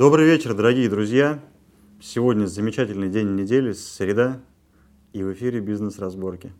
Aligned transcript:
Добрый 0.00 0.24
вечер, 0.24 0.54
дорогие 0.54 0.88
друзья. 0.88 1.40
Сегодня 2.00 2.46
замечательный 2.46 3.10
день 3.10 3.34
недели, 3.34 3.72
среда, 3.72 4.40
и 5.12 5.22
в 5.22 5.34
эфире 5.34 5.60
«Бизнес-разборки». 5.60 6.54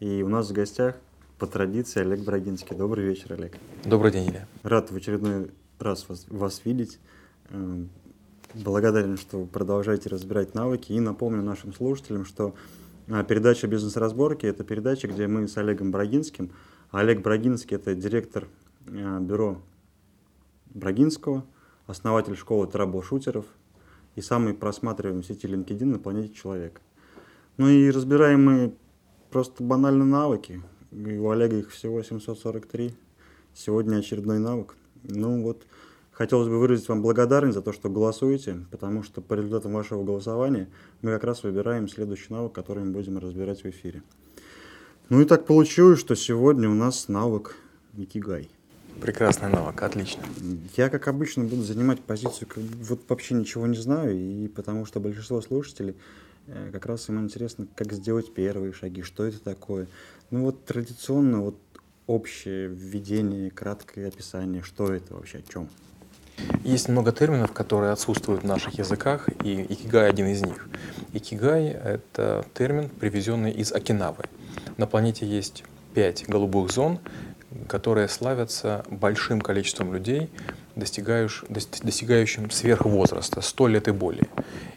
И 0.00 0.20
у 0.24 0.28
нас 0.28 0.50
в 0.50 0.52
гостях, 0.52 0.96
по 1.38 1.46
традиции, 1.46 2.00
Олег 2.00 2.24
Брагинский. 2.24 2.74
Добрый 2.74 3.04
вечер, 3.04 3.34
Олег. 3.34 3.56
Добрый 3.84 4.10
день, 4.10 4.30
Илья. 4.30 4.48
Рад 4.64 4.90
в 4.90 4.96
очередной 4.96 5.52
раз 5.78 6.08
вас, 6.08 6.26
вас 6.28 6.62
видеть. 6.64 6.98
Эм, 7.50 7.88
благодарен, 8.52 9.16
что 9.16 9.38
вы 9.38 9.46
продолжаете 9.46 10.08
разбирать 10.08 10.56
навыки. 10.56 10.90
И 10.90 10.98
напомню 10.98 11.40
нашим 11.40 11.72
слушателям, 11.72 12.24
что 12.24 12.52
а, 13.08 13.22
передача 13.22 13.68
«Бизнес-разборки»— 13.68 14.44
это 14.46 14.64
передача, 14.64 15.06
где 15.06 15.28
мы 15.28 15.46
с 15.46 15.56
Олегом 15.56 15.92
Брагинским. 15.92 16.50
Олег 16.90 17.22
Брагинский— 17.22 17.76
это 17.76 17.94
директор 17.94 18.48
а, 18.88 19.20
бюро 19.20 19.62
Брагинского, 20.74 21.44
основатель 21.92 22.36
школы 22.36 22.66
траблшутеров 22.66 23.44
и 24.16 24.22
самый 24.22 24.54
просматриваемый 24.54 25.22
в 25.22 25.26
сети 25.26 25.46
LinkedIn 25.46 25.84
на 25.84 25.98
планете 25.98 26.34
человек. 26.34 26.80
Ну 27.58 27.68
и 27.68 27.90
разбираем 27.90 28.44
мы 28.44 28.74
просто 29.30 29.62
банально 29.62 30.04
навыки. 30.04 30.62
И 30.90 31.18
у 31.18 31.30
Олега 31.30 31.56
их 31.58 31.70
всего 31.70 32.02
743. 32.02 32.94
Сегодня 33.54 33.98
очередной 33.98 34.38
навык. 34.38 34.74
Ну 35.02 35.42
вот, 35.42 35.66
хотелось 36.10 36.48
бы 36.48 36.58
выразить 36.58 36.88
вам 36.88 37.02
благодарность 37.02 37.56
за 37.56 37.62
то, 37.62 37.72
что 37.72 37.90
голосуете, 37.90 38.64
потому 38.70 39.02
что 39.02 39.20
по 39.20 39.34
результатам 39.34 39.74
вашего 39.74 40.02
голосования 40.02 40.68
мы 41.02 41.10
как 41.10 41.24
раз 41.24 41.42
выбираем 41.42 41.88
следующий 41.88 42.32
навык, 42.32 42.52
который 42.52 42.84
мы 42.84 42.92
будем 42.92 43.18
разбирать 43.18 43.62
в 43.62 43.66
эфире. 43.66 44.02
Ну 45.10 45.20
и 45.20 45.26
так 45.26 45.44
получилось, 45.44 46.00
что 46.00 46.14
сегодня 46.16 46.70
у 46.70 46.74
нас 46.74 47.08
навык 47.08 47.56
Икигай. 47.94 48.50
Прекрасный 49.00 49.48
навык, 49.48 49.82
отлично. 49.82 50.22
Я, 50.76 50.88
как 50.88 51.08
обычно, 51.08 51.44
буду 51.44 51.62
занимать 51.62 52.00
позицию, 52.00 52.48
как 52.48 52.58
вот 52.58 53.00
вообще 53.08 53.34
ничего 53.34 53.66
не 53.66 53.76
знаю, 53.76 54.16
и 54.16 54.48
потому 54.48 54.86
что 54.86 55.00
большинство 55.00 55.40
слушателей 55.40 55.96
э, 56.46 56.70
как 56.72 56.86
раз 56.86 57.08
им 57.08 57.20
интересно, 57.20 57.66
как 57.74 57.92
сделать 57.92 58.32
первые 58.32 58.72
шаги, 58.72 59.02
что 59.02 59.24
это 59.24 59.40
такое. 59.40 59.88
Ну 60.30 60.42
вот 60.44 60.64
традиционно 60.64 61.40
вот 61.40 61.56
общее 62.06 62.68
введение, 62.68 63.50
краткое 63.50 64.08
описание, 64.08 64.62
что 64.62 64.92
это 64.92 65.14
вообще, 65.14 65.38
о 65.38 65.52
чем. 65.52 65.68
Есть 66.64 66.88
много 66.88 67.12
терминов, 67.12 67.52
которые 67.52 67.92
отсутствуют 67.92 68.42
в 68.42 68.46
наших 68.46 68.78
языках, 68.78 69.28
и 69.44 69.66
икигай 69.68 70.08
один 70.08 70.26
из 70.26 70.42
них. 70.42 70.66
Икигай— 71.12 71.66
это 71.84 72.44
термин, 72.54 72.88
привезенный 72.88 73.52
из 73.52 73.72
Окинавы. 73.72 74.24
На 74.76 74.86
планете 74.86 75.26
есть 75.26 75.64
пять 75.94 76.24
голубых 76.28 76.70
зон, 76.70 76.98
которые 77.68 78.08
славятся 78.08 78.84
большим 78.90 79.40
количеством 79.40 79.92
людей, 79.92 80.30
достигающим 80.76 82.50
сверхвозраста, 82.50 83.40
100 83.40 83.68
лет 83.68 83.88
и 83.88 83.92
более. 83.92 84.28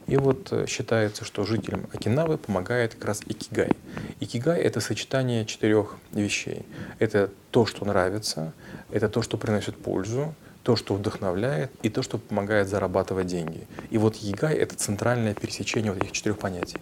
И 0.07 0.17
вот 0.17 0.49
э, 0.51 0.65
считается, 0.67 1.25
что 1.25 1.45
жителям 1.45 1.87
Окинавы 1.93 2.37
помогает 2.37 2.95
как 2.95 3.05
раз 3.05 3.21
икигай. 3.25 3.71
Икигай— 4.19 4.59
это 4.61 4.79
сочетание 4.79 5.45
четырех 5.45 5.95
вещей. 6.11 6.65
Это 6.99 7.31
то, 7.51 7.65
что 7.65 7.85
нравится, 7.85 8.53
это 8.91 9.09
то, 9.09 9.21
что 9.21 9.37
приносит 9.37 9.75
пользу, 9.77 10.35
то, 10.63 10.75
что 10.75 10.95
вдохновляет, 10.95 11.71
и 11.81 11.89
то, 11.89 12.03
что 12.03 12.17
помогает 12.17 12.67
зарабатывать 12.67 13.27
деньги. 13.27 13.67
И 13.89 13.97
вот 13.97 14.15
икигай— 14.15 14.55
это 14.55 14.75
центральное 14.75 15.33
пересечение 15.33 15.91
вот 15.91 16.03
этих 16.03 16.11
четырех 16.11 16.37
понятий. 16.37 16.77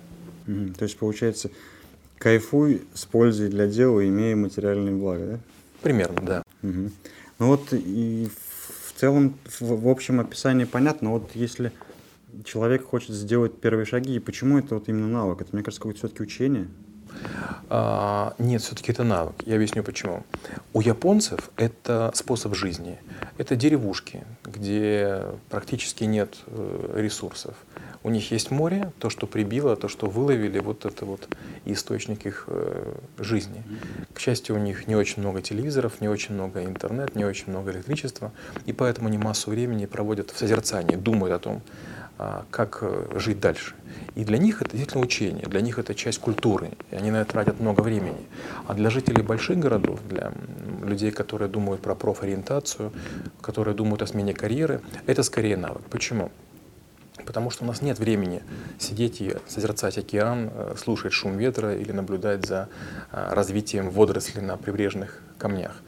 Mm-hmm. 0.47 0.77
То 0.77 0.83
есть, 0.83 0.97
получается, 0.97 1.49
кайфуй 2.17 2.83
с 2.93 3.05
пользой 3.05 3.49
для 3.49 3.67
дела, 3.67 4.05
имея 4.07 4.35
материальные 4.35 4.95
блага, 4.95 5.25
да? 5.25 5.39
Примерно, 5.83 6.21
да. 6.21 6.43
Угу. 6.63 6.91
Ну 7.39 7.47
вот 7.47 7.73
и 7.73 8.29
в 8.87 8.99
целом, 8.99 9.37
в, 9.59 9.87
общем 9.89 10.19
описании 10.21 10.63
понятно, 10.63 11.11
вот 11.11 11.31
если 11.33 11.71
человек 12.45 12.85
хочет 12.85 13.09
сделать 13.09 13.59
первые 13.59 13.85
шаги, 13.85 14.15
и 14.15 14.19
почему 14.19 14.57
это 14.57 14.75
вот 14.75 14.87
именно 14.87 15.07
навык? 15.07 15.41
Это, 15.41 15.49
мне 15.53 15.61
кажется, 15.61 15.81
какое-то 15.81 15.99
все-таки 15.99 16.23
учение? 16.23 16.67
А, 17.69 18.33
нет, 18.39 18.61
все-таки 18.61 18.91
это 18.91 19.03
навык. 19.03 19.35
Я 19.45 19.55
объясню 19.55 19.83
почему. 19.83 20.23
У 20.73 20.81
японцев 20.81 21.51
это 21.57 22.11
способ 22.15 22.55
жизни. 22.55 22.97
Это 23.37 23.55
деревушки, 23.55 24.23
где 24.43 25.21
практически 25.49 26.05
нет 26.05 26.37
э, 26.47 26.93
ресурсов. 26.95 27.55
У 28.03 28.09
них 28.09 28.31
есть 28.31 28.51
море, 28.51 28.91
то, 28.99 29.09
что 29.09 29.27
прибило, 29.27 29.75
то, 29.75 29.87
что 29.87 30.07
выловили, 30.07 30.59
вот 30.59 30.85
это 30.85 31.05
вот 31.05 31.27
источник 31.65 32.25
их 32.25 32.45
э, 32.47 32.95
жизни. 33.17 33.63
К 34.13 34.19
счастью, 34.19 34.55
у 34.55 34.59
них 34.59 34.87
не 34.87 34.95
очень 34.95 35.21
много 35.21 35.41
телевизоров, 35.41 36.01
не 36.01 36.09
очень 36.09 36.33
много 36.35 36.63
интернет, 36.63 37.15
не 37.15 37.23
очень 37.23 37.49
много 37.49 37.71
электричества, 37.71 38.31
и 38.65 38.73
поэтому 38.73 39.07
они 39.07 39.17
массу 39.17 39.51
времени 39.51 39.85
проводят 39.85 40.31
в 40.31 40.37
созерцании, 40.37 40.95
думают 40.95 41.33
о 41.33 41.39
том, 41.39 41.61
а, 42.19 42.45
как 42.51 42.79
э, 42.81 43.19
жить 43.19 43.39
дальше. 43.39 43.73
И 44.15 44.23
для 44.23 44.37
них 44.37 44.61
это 44.61 44.71
действительно 44.71 45.03
учение, 45.03 45.45
для 45.47 45.61
них 45.61 45.79
это 45.79 45.95
часть 45.95 46.19
культуры, 46.19 46.71
и 46.91 46.95
они 46.95 47.09
на 47.09 47.21
это 47.21 47.31
тратят 47.31 47.59
много 47.59 47.81
времени. 47.81 48.27
А 48.67 48.75
для 48.75 48.89
жителей 48.89 49.23
больших 49.23 49.57
городов, 49.57 49.99
для 50.07 50.31
людей, 50.83 51.11
которые 51.11 51.49
думают 51.49 51.81
про 51.81 51.95
профориентацию, 51.95 52.91
которые 53.41 53.73
думают 53.75 54.03
о 54.03 54.07
смене 54.07 54.33
карьеры, 54.33 54.81
это 55.07 55.23
скорее 55.23 55.57
навык. 55.57 55.81
Почему? 55.89 56.31
Потому 57.25 57.49
что 57.49 57.63
у 57.63 57.67
нас 57.67 57.81
нет 57.81 57.99
времени 57.99 58.43
сидеть 58.79 59.21
и 59.21 59.35
созерцать 59.47 59.97
океан, 59.97 60.49
э, 60.53 60.75
слушать 60.77 61.13
шум 61.13 61.37
ветра 61.37 61.75
или 61.75 61.91
наблюдать 61.91 62.45
за 62.45 62.69
э, 63.11 63.33
развитием 63.33 63.89
водорослей 63.89 64.41
на 64.41 64.57
прибрежных 64.57 65.21
камнях. 65.37 65.81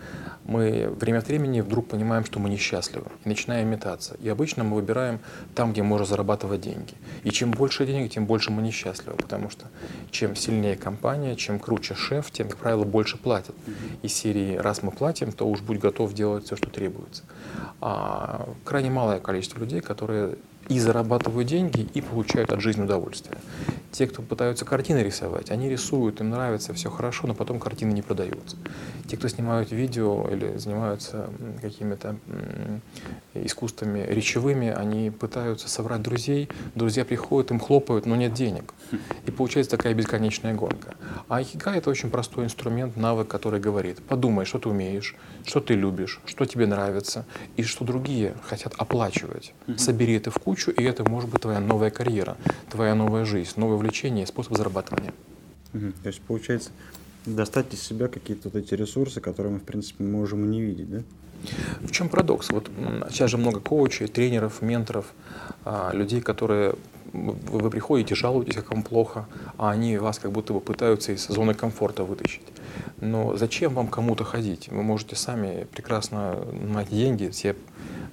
Мы 0.45 0.93
время 0.99 1.19
от 1.19 1.27
времени 1.27 1.61
вдруг 1.61 1.87
понимаем, 1.87 2.23
что 2.23 2.39
мы 2.39 2.49
несчастливы, 2.49 3.07
и 3.23 3.29
начинаем 3.29 3.67
метаться. 3.67 4.15
И 4.21 4.29
обычно 4.29 4.63
мы 4.63 4.75
выбираем 4.75 5.19
там, 5.55 5.71
где 5.71 5.81
можно 5.81 6.05
зарабатывать 6.05 6.61
деньги. 6.61 6.93
И 7.23 7.31
чем 7.31 7.49
больше 7.51 7.85
денег, 7.85 8.11
тем 8.11 8.27
больше 8.27 8.51
мы 8.51 8.61
несчастливы, 8.61 9.17
потому 9.17 9.49
что 9.49 9.65
чем 10.11 10.35
сильнее 10.35 10.75
компания, 10.75 11.35
чем 11.35 11.57
круче 11.57 11.95
шеф, 11.95 12.29
тем, 12.31 12.49
как 12.49 12.57
правило, 12.57 12.83
больше 12.83 13.17
платят. 13.17 13.55
Из 14.03 14.13
серии 14.13 14.57
«раз 14.57 14.83
мы 14.83 14.91
платим, 14.91 15.31
то 15.31 15.47
уж 15.47 15.61
будь 15.61 15.79
готов 15.79 16.13
делать 16.13 16.45
все, 16.45 16.55
что 16.55 16.69
требуется». 16.69 17.23
А 17.81 18.47
крайне 18.65 18.91
малое 18.91 19.19
количество 19.19 19.59
людей, 19.59 19.81
которые 19.81 20.35
и 20.67 20.79
зарабатывают 20.79 21.47
деньги, 21.47 21.87
и 21.93 22.01
получают 22.01 22.51
от 22.51 22.61
жизни 22.61 22.83
удовольствие. 22.83 23.37
Те, 23.91 24.07
кто 24.07 24.21
пытаются 24.21 24.65
картины 24.65 24.99
рисовать, 24.99 25.51
они 25.51 25.69
рисуют, 25.69 26.19
им 26.19 26.29
нравится, 26.29 26.73
все 26.73 26.89
хорошо, 26.89 27.27
но 27.27 27.33
потом 27.33 27.59
картины 27.59 27.93
не 27.93 28.01
продаются. 28.01 28.57
Те, 29.07 29.15
кто 29.15 29.27
снимают 29.29 29.71
видео 29.71 30.27
или 30.29 30.57
занимаются 30.57 31.29
какими-то 31.61 32.17
искусствами 33.33 34.05
речевыми, 34.07 34.69
они 34.69 35.11
пытаются 35.11 35.69
собрать 35.69 36.01
друзей, 36.01 36.49
друзья 36.73 37.05
приходят, 37.05 37.51
им 37.51 37.59
хлопают, 37.59 38.05
но 38.05 38.15
нет 38.15 38.33
денег. 38.33 38.73
И 39.25 39.31
получается 39.31 39.77
такая 39.77 39.93
бесконечная 39.93 40.53
гонка. 40.53 40.95
А 41.29 41.37
айкигай— 41.37 41.77
это 41.79 41.89
очень 41.89 42.09
простой 42.09 42.45
инструмент, 42.45 42.97
навык, 42.97 43.27
который 43.27 43.59
говорит, 43.59 44.01
подумай, 44.03 44.45
что 44.45 44.59
ты 44.59 44.69
умеешь, 44.69 45.15
что 45.45 45.61
ты 45.61 45.73
любишь, 45.73 46.19
что 46.25 46.45
тебе 46.45 46.65
нравится, 46.65 47.25
и 47.55 47.63
что 47.63 47.85
другие 47.85 48.35
хотят 48.43 48.73
оплачивать. 48.77 49.53
Собери 49.77 50.15
это 50.15 50.31
в 50.31 50.37
кучу, 50.39 50.54
и 50.71 50.83
это 50.83 51.09
может 51.09 51.29
быть 51.29 51.41
твоя 51.41 51.59
новая 51.59 51.89
карьера, 51.89 52.37
твоя 52.69 52.95
новая 52.95 53.25
жизнь, 53.25 53.51
новое 53.55 53.75
увлечение 53.75 54.25
способ 54.25 54.57
зарабатывания. 54.57 55.13
Угу. 55.73 55.91
То 56.03 56.07
есть, 56.07 56.21
получается, 56.21 56.71
достать 57.25 57.73
из 57.73 57.81
себя 57.81 58.07
какие-то 58.07 58.49
вот 58.49 58.55
эти 58.55 58.73
ресурсы, 58.73 59.19
которые 59.21 59.53
мы, 59.53 59.59
в 59.59 59.63
принципе, 59.63 60.03
можем 60.03 60.49
не 60.49 60.61
видеть, 60.61 60.89
да? 60.89 61.03
В 61.81 61.91
чем 61.91 62.09
парадокс? 62.09 62.49
Вот 62.49 62.69
сейчас 63.09 63.29
же 63.29 63.37
много 63.37 63.59
коучей, 63.59 64.07
тренеров, 64.07 64.61
менторов, 64.61 65.05
а, 65.63 65.91
людей, 65.93 66.21
которые 66.21 66.75
вы 67.13 67.69
приходите, 67.69 68.15
жалуетесь, 68.15 68.55
как 68.55 68.71
вам 68.71 68.83
плохо, 68.83 69.27
а 69.57 69.71
они 69.71 69.97
вас 69.97 70.19
как 70.19 70.31
будто 70.31 70.53
бы 70.53 70.59
пытаются 70.59 71.13
из 71.13 71.25
зоны 71.27 71.53
комфорта 71.53 72.03
вытащить. 72.03 72.43
Но 72.99 73.37
зачем 73.37 73.73
вам 73.73 73.87
кому-то 73.87 74.23
ходить? 74.23 74.69
Вы 74.69 74.83
можете 74.83 75.15
сами 75.15 75.65
прекрасно 75.71 76.35
наймать 76.51 76.89
деньги, 76.89 77.31
себе 77.31 77.55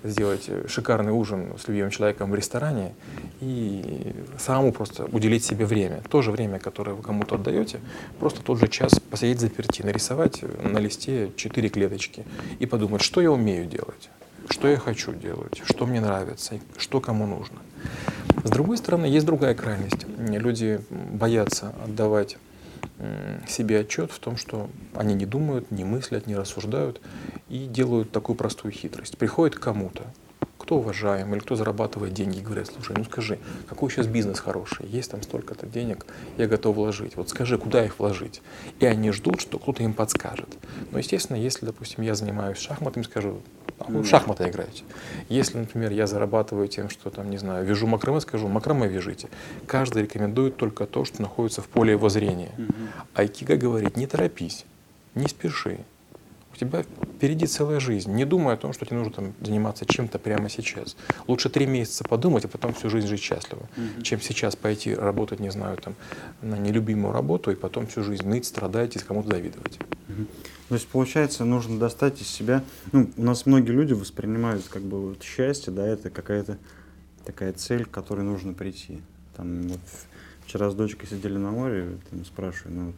сделать 0.05 0.49
шикарный 0.67 1.13
ужин 1.13 1.55
с 1.59 1.69
любимым 1.69 1.91
человеком 1.91 2.31
в 2.31 2.35
ресторане 2.35 2.95
и 3.41 4.15
самому 4.39 4.73
просто 4.73 5.05
уделить 5.05 5.45
себе 5.45 5.65
время. 5.67 6.03
То 6.09 6.23
же 6.23 6.31
время, 6.31 6.59
которое 6.59 6.93
вы 6.93 7.03
кому-то 7.03 7.37
отдаете, 7.37 7.81
просто 8.19 8.43
тот 8.43 8.59
же 8.59 8.69
час 8.69 8.99
посидеть 8.99 9.41
заперти, 9.41 9.83
нарисовать 9.83 10.43
на 10.63 10.79
листе 10.79 11.31
четыре 11.37 11.69
клеточки 11.69 12.25
и 12.59 12.67
подумать, 12.67 13.03
что 13.03 13.21
я 13.21 13.31
умею 13.31 13.67
делать, 13.67 14.11
что 14.49 14.69
я 14.69 14.77
хочу 14.77 15.13
делать, 15.13 15.61
что 15.65 15.87
мне 15.87 16.01
нравится, 16.01 16.59
что 16.77 17.01
кому 17.01 17.27
нужно. 17.27 17.59
С 18.45 18.51
другой 18.51 18.79
стороны, 18.79 19.07
есть 19.07 19.27
другая 19.27 19.55
крайность. 19.55 20.07
Люди 20.19 20.81
боятся 20.91 21.75
отдавать 21.85 22.39
себе 23.47 23.81
отчет 23.81 24.11
в 24.11 24.19
том, 24.19 24.37
что 24.37 24.71
они 24.95 25.15
не 25.15 25.27
думают, 25.27 25.71
не 25.71 25.85
мыслят, 25.85 26.27
не 26.27 26.37
рассуждают 26.37 27.01
и 27.49 27.67
делают 27.67 28.13
такую 28.13 28.37
простую 28.37 28.73
хитрость. 28.73 29.19
Приходит 29.19 29.57
к 29.57 29.63
кому-то, 29.63 30.05
кто 30.73 30.79
уважаем 30.79 31.35
или 31.35 31.41
кто 31.41 31.55
зарабатывает 31.55 32.15
деньги, 32.15 32.41
говорят, 32.41 32.69
слушай, 32.69 32.97
ну 32.97 33.05
скажи, 33.05 33.39
какой 33.69 33.91
сейчас 33.91 34.07
бизнес 34.07 34.41
хороший, 34.41 34.87
есть 34.87 35.11
там 35.11 35.21
столько-то 35.21 35.67
денег, 35.67 36.07
я 36.39 36.47
готов 36.47 36.77
вложить, 36.77 37.15
вот 37.15 37.29
скажи, 37.29 37.59
куда 37.59 37.85
их 37.85 37.99
вложить. 37.99 38.41
И 38.81 38.87
они 38.87 39.11
ждут, 39.11 39.43
что 39.43 39.59
кто-то 39.59 39.83
им 39.83 39.93
подскажет. 39.93 40.49
Но, 40.91 40.99
естественно, 40.99 41.37
если, 41.37 41.67
допустим, 41.67 42.03
я 42.05 42.15
занимаюсь 42.15 42.57
шахматами, 42.57 43.03
скажу, 43.03 43.43
вы 43.87 44.01
в 44.01 44.07
шахматы 44.07 44.49
играете. 44.49 44.85
Если, 45.29 45.59
например, 45.59 45.93
я 45.93 46.07
зарабатываю 46.07 46.69
тем, 46.69 46.89
что 46.89 47.11
там, 47.11 47.29
не 47.29 47.37
знаю, 47.37 47.67
вяжу 47.67 47.87
макраме, 47.87 48.23
скажу, 48.23 48.49
макраме 48.49 48.89
вяжите. 48.89 49.29
Каждый 49.67 50.05
рекомендует 50.05 50.57
только 50.57 50.87
то, 50.87 51.05
что 51.05 51.21
находится 51.21 51.61
в 51.61 51.69
поле 51.69 51.93
его 51.93 52.09
зрения. 52.09 52.53
А 53.13 53.27
Икига 53.27 53.57
говорит, 53.57 53.99
не 53.99 54.07
торопись, 54.07 54.65
не 55.15 55.29
спеши. 55.29 55.81
У 56.53 56.57
тебя 56.57 56.83
впереди 56.83 57.47
целая 57.47 57.81
жизнь. 57.81 58.13
Не 58.13 58.25
думай 58.25 58.55
о 58.55 58.57
том, 58.57 58.73
что 58.73 58.85
тебе 58.85 58.99
нужно 58.99 59.13
там, 59.13 59.33
заниматься 59.41 59.87
чем-то 59.87 60.19
прямо 60.19 60.49
сейчас. 60.51 60.97
Лучше 61.27 61.49
три 61.49 61.67
месяца 61.67 62.05
подумать, 62.05 62.45
а 62.45 62.49
потом 62.49 62.75
всю 62.75 62.91
жизнь 62.91 63.07
жить 63.07 63.21
счастливо, 63.21 63.69
mm-hmm. 63.77 64.03
чем 64.03 64.21
сейчас 64.21 64.57
пойти 64.57 64.95
работать, 64.95 65.41
не 65.41 65.51
знаю, 65.51 65.79
там, 65.79 65.95
на 66.43 66.59
нелюбимую 66.59 67.13
работу 67.13 67.51
и 67.51 67.55
потом 67.55 67.87
всю 67.87 68.03
жизнь 68.03 68.27
ныть, 68.29 68.45
страдать 68.45 68.97
и 68.97 68.99
кому-то 68.99 69.31
завидовать. 69.31 69.79
Mm-hmm. 70.09 70.27
То 70.69 70.75
есть, 70.75 70.89
получается, 70.89 71.45
нужно 71.45 71.79
достать 71.79 72.21
из 72.21 72.29
себя... 72.29 72.63
Ну, 72.93 73.11
у 73.17 73.23
нас 73.23 73.47
многие 73.47 73.73
люди 73.73 73.93
воспринимают 73.93 74.67
как 74.69 74.83
бы 74.83 75.09
вот 75.09 75.23
счастье, 75.23 75.73
да, 75.73 75.87
это 75.87 76.11
какая-то 76.11 76.59
такая 77.25 77.53
цель, 77.53 77.85
к 77.85 77.91
которой 77.91 78.23
нужно 78.23 78.53
прийти. 78.53 79.01
Там 79.37 79.69
вот 79.69 79.81
вчера 80.45 80.71
с 80.71 80.75
дочкой 80.75 81.09
сидели 81.09 81.39
на 81.39 81.51
море, 81.51 81.99
там, 82.11 82.25
спрашиваю, 82.25 82.77
ну 82.77 82.87
вот 82.87 82.97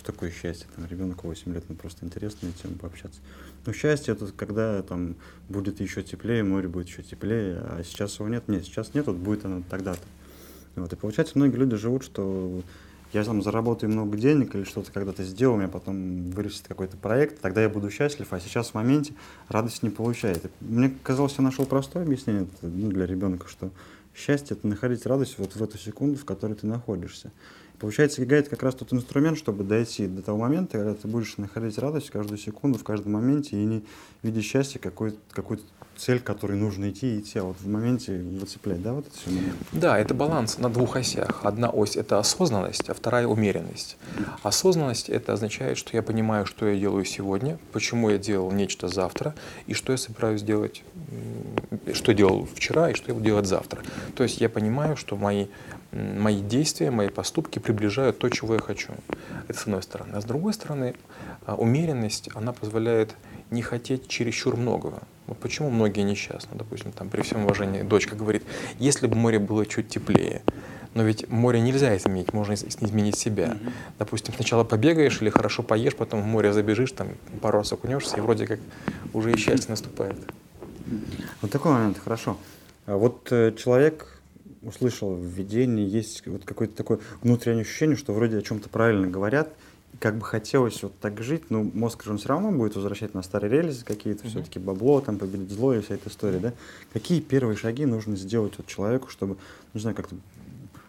что 0.00 0.12
такое 0.12 0.30
счастье? 0.30 0.66
Там 0.74 0.86
ребенок 0.86 1.24
8 1.24 1.52
лет, 1.52 1.64
ну 1.68 1.74
просто 1.74 2.06
интересно 2.06 2.48
на 2.64 2.78
пообщаться. 2.78 3.20
Ну, 3.66 3.72
счастье 3.74 4.14
это 4.14 4.32
когда 4.34 4.82
там 4.82 5.16
будет 5.48 5.80
еще 5.80 6.02
теплее, 6.02 6.42
море 6.42 6.68
будет 6.68 6.88
еще 6.88 7.02
теплее, 7.02 7.58
а 7.58 7.82
сейчас 7.84 8.18
его 8.18 8.28
нет. 8.28 8.48
Нет, 8.48 8.64
сейчас 8.64 8.94
нет, 8.94 9.06
вот 9.06 9.16
будет 9.16 9.44
оно 9.44 9.62
тогда-то. 9.68 10.00
Вот, 10.76 10.90
и 10.92 10.96
получается, 10.96 11.36
многие 11.36 11.56
люди 11.56 11.76
живут, 11.76 12.02
что 12.04 12.62
я 13.12 13.24
там 13.24 13.42
заработаю 13.42 13.90
много 13.90 14.16
денег 14.16 14.54
или 14.54 14.64
что-то 14.64 14.90
когда-то 14.90 15.22
сделаю, 15.22 15.56
у 15.56 15.58
меня 15.58 15.68
потом 15.68 16.30
вырастет 16.30 16.68
какой-то 16.68 16.96
проект, 16.96 17.40
тогда 17.40 17.60
я 17.60 17.68
буду 17.68 17.90
счастлив, 17.90 18.32
а 18.32 18.40
сейчас 18.40 18.70
в 18.70 18.74
моменте 18.74 19.12
радость 19.48 19.82
не 19.82 19.90
получает. 19.90 20.50
мне 20.60 20.94
казалось, 21.02 21.34
я 21.36 21.44
нашел 21.44 21.66
простое 21.66 22.04
объяснение 22.04 22.46
ну, 22.62 22.88
для 22.88 23.04
ребенка, 23.04 23.48
что 23.48 23.70
счастье— 24.14 24.56
это 24.58 24.66
находить 24.66 25.04
радость 25.04 25.34
вот 25.38 25.56
в 25.56 25.62
эту 25.62 25.76
секунду, 25.76 26.18
в 26.18 26.24
которой 26.24 26.54
ты 26.54 26.66
находишься. 26.66 27.32
Получается, 27.80 28.22
ИГА— 28.22 28.36
это 28.36 28.50
как 28.50 28.62
раз 28.62 28.74
тот 28.74 28.92
инструмент, 28.92 29.38
чтобы 29.38 29.64
дойти 29.64 30.06
до 30.06 30.20
того 30.20 30.36
момента, 30.36 30.76
когда 30.76 30.94
ты 30.94 31.08
будешь 31.08 31.38
находить 31.38 31.78
радость 31.78 32.10
каждую 32.10 32.36
секунду, 32.36 32.78
в 32.78 32.84
каждом 32.84 33.12
моменте, 33.12 33.56
и 33.56 33.64
не 33.64 33.84
видеть 34.22 34.44
счастье 34.44 34.78
какой-то 34.78 35.16
какой 35.30 35.60
цель, 36.00 36.20
к 36.20 36.24
которой 36.24 36.56
нужно 36.56 36.90
идти 36.90 37.20
идти, 37.20 37.38
а 37.38 37.44
вот 37.44 37.56
в 37.60 37.68
моменте 37.68 38.16
выцеплять, 38.18 38.82
да, 38.82 38.94
вот 38.94 39.06
это 39.06 39.16
все? 39.16 39.30
Да, 39.72 39.98
это 39.98 40.14
баланс 40.14 40.58
на 40.58 40.70
двух 40.70 40.96
осях. 40.96 41.40
Одна 41.44 41.68
ось— 41.68 41.96
это 41.96 42.18
осознанность, 42.18 42.88
а 42.88 42.94
вторая— 42.94 43.26
умеренность. 43.28 43.96
Осознанность— 44.42 45.08
это 45.10 45.34
означает, 45.34 45.76
что 45.76 45.96
я 45.96 46.02
понимаю, 46.02 46.46
что 46.46 46.66
я 46.66 46.78
делаю 46.78 47.04
сегодня, 47.04 47.58
почему 47.72 48.10
я 48.10 48.18
делал 48.18 48.50
нечто 48.50 48.88
завтра, 48.88 49.34
и 49.66 49.74
что 49.74 49.92
я 49.92 49.98
собираюсь 49.98 50.42
делать, 50.42 50.82
что 51.92 52.14
делал 52.14 52.48
вчера, 52.54 52.90
и 52.90 52.94
что 52.94 53.08
я 53.08 53.14
буду 53.14 53.26
делать 53.26 53.46
завтра. 53.46 53.82
То 54.16 54.22
есть 54.22 54.40
я 54.40 54.48
понимаю, 54.48 54.96
что 54.96 55.16
мои 55.16 55.46
мои 55.92 56.40
действия, 56.40 56.90
мои 56.90 57.08
поступки 57.08 57.58
приближают 57.58 58.18
то, 58.18 58.28
чего 58.28 58.54
я 58.54 58.60
хочу. 58.60 58.92
Это 59.48 59.58
с 59.58 59.62
одной 59.62 59.82
стороны. 59.82 60.14
А 60.14 60.20
с 60.20 60.24
другой 60.24 60.54
стороны, 60.54 60.94
а, 61.46 61.56
умеренность, 61.56 62.30
она 62.34 62.52
позволяет 62.52 63.16
не 63.50 63.62
хотеть 63.62 64.06
чересчур 64.06 64.56
многого. 64.56 65.02
Вот 65.30 65.38
почему 65.38 65.70
многие 65.70 66.00
несчастны, 66.00 66.58
допустим, 66.58 66.90
там, 66.90 67.08
при 67.08 67.22
всем 67.22 67.44
уважении, 67.44 67.82
дочка 67.82 68.16
говорит, 68.16 68.42
если 68.80 69.06
бы 69.06 69.14
море 69.14 69.38
было 69.38 69.64
чуть 69.64 69.88
теплее, 69.88 70.42
но 70.94 71.04
ведь 71.04 71.28
море 71.28 71.60
нельзя 71.60 71.96
изменить, 71.96 72.32
можно 72.32 72.54
изменить 72.54 73.16
себя. 73.16 73.44
Mm-hmm. 73.44 73.72
Допустим, 74.00 74.34
сначала 74.34 74.64
побегаешь 74.64 75.22
или 75.22 75.30
хорошо 75.30 75.62
поешь, 75.62 75.94
потом 75.94 76.22
в 76.22 76.26
море 76.26 76.52
забежишь, 76.52 76.90
там 76.90 77.10
пару 77.40 77.58
раз 77.58 77.72
окунешься, 77.72 78.16
и 78.16 78.20
вроде 78.20 78.48
как 78.48 78.58
уже 79.12 79.30
и 79.30 79.36
счастье 79.36 79.70
наступает. 79.70 80.16
Вот 81.42 81.52
такой 81.52 81.74
момент, 81.74 81.98
хорошо. 82.02 82.36
А 82.86 82.96
вот 82.96 83.28
э, 83.30 83.52
человек 83.56 84.20
услышал 84.62 85.14
в 85.14 85.22
видении, 85.22 85.88
есть 85.88 86.26
вот 86.26 86.44
какое-то 86.44 86.74
такое 86.74 86.98
внутреннее 87.22 87.62
ощущение, 87.62 87.96
что 87.96 88.12
вроде 88.12 88.38
о 88.38 88.42
чем-то 88.42 88.68
правильно 88.68 89.06
говорят, 89.06 89.52
как 90.00 90.16
бы 90.16 90.24
хотелось 90.24 90.82
вот 90.82 90.98
так 90.98 91.22
жить, 91.22 91.50
но 91.50 91.62
мозг 91.62 92.02
же 92.04 92.10
он 92.10 92.18
все 92.18 92.28
равно 92.30 92.50
будет 92.50 92.74
возвращать 92.74 93.12
на 93.12 93.22
старые 93.22 93.50
рельсы 93.50 93.84
какие-то, 93.84 94.24
mm-hmm. 94.24 94.30
все-таки 94.30 94.58
бабло, 94.58 95.00
там 95.02 95.18
победить 95.18 95.50
зло 95.50 95.74
и 95.74 95.82
вся 95.82 95.94
эта 95.94 96.08
история, 96.08 96.38
да? 96.38 96.54
Какие 96.92 97.20
первые 97.20 97.56
шаги 97.56 97.84
нужно 97.84 98.16
сделать 98.16 98.54
вот 98.56 98.66
человеку, 98.66 99.10
чтобы, 99.10 99.36
не 99.74 99.80
знаю, 99.80 99.94
как-то 99.94 100.16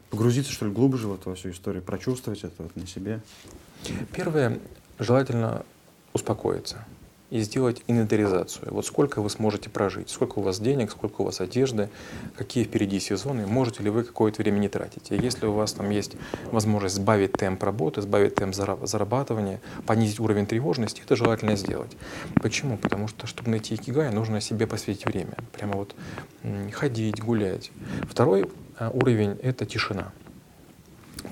погрузиться, 0.09 0.51
что 0.51 0.65
ли, 0.65 0.71
глубже 0.71 1.09
в 1.09 1.13
эту 1.13 1.35
всю 1.35 1.51
историю, 1.51 1.83
прочувствовать 1.83 2.43
это 2.45 2.63
вот 2.63 2.75
на 2.77 2.87
себе? 2.87 3.21
Первое, 4.13 4.59
желательно 4.97 5.65
успокоиться 6.13 6.85
и 7.31 7.39
сделать 7.41 7.81
инвентаризацию. 7.87 8.67
Вот 8.71 8.85
сколько 8.85 9.21
вы 9.21 9.29
сможете 9.29 9.69
прожить, 9.69 10.09
сколько 10.09 10.39
у 10.39 10.41
вас 10.41 10.59
денег, 10.59 10.91
сколько 10.91 11.21
у 11.21 11.25
вас 11.25 11.39
одежды, 11.41 11.89
какие 12.35 12.65
впереди 12.65 12.99
сезоны, 12.99 13.47
можете 13.47 13.81
ли 13.83 13.89
вы 13.89 14.03
какое-то 14.03 14.41
время 14.41 14.59
не 14.59 14.67
тратить. 14.67 15.11
И 15.11 15.15
если 15.15 15.45
у 15.45 15.53
вас 15.53 15.71
там 15.73 15.89
есть 15.89 16.13
возможность 16.51 16.95
сбавить 16.95 17.31
темп 17.31 17.63
работы, 17.63 18.01
сбавить 18.01 18.35
темп 18.35 18.53
зарабатывания, 18.53 19.61
понизить 19.87 20.19
уровень 20.19 20.45
тревожности, 20.45 21.01
это 21.03 21.15
желательно 21.15 21.55
сделать. 21.55 21.95
Почему? 22.35 22.77
Потому 22.77 23.07
что, 23.07 23.27
чтобы 23.27 23.49
найти 23.49 23.75
икигай, 23.75 24.11
нужно 24.11 24.41
себе 24.41 24.67
посвятить 24.67 25.05
время. 25.05 25.37
Прямо 25.53 25.77
вот 25.77 25.95
ходить, 26.73 27.23
гулять. 27.23 27.71
Второй 28.09 28.49
а, 28.77 28.89
уровень— 28.89 29.39
это 29.41 29.65
тишина 29.65 30.11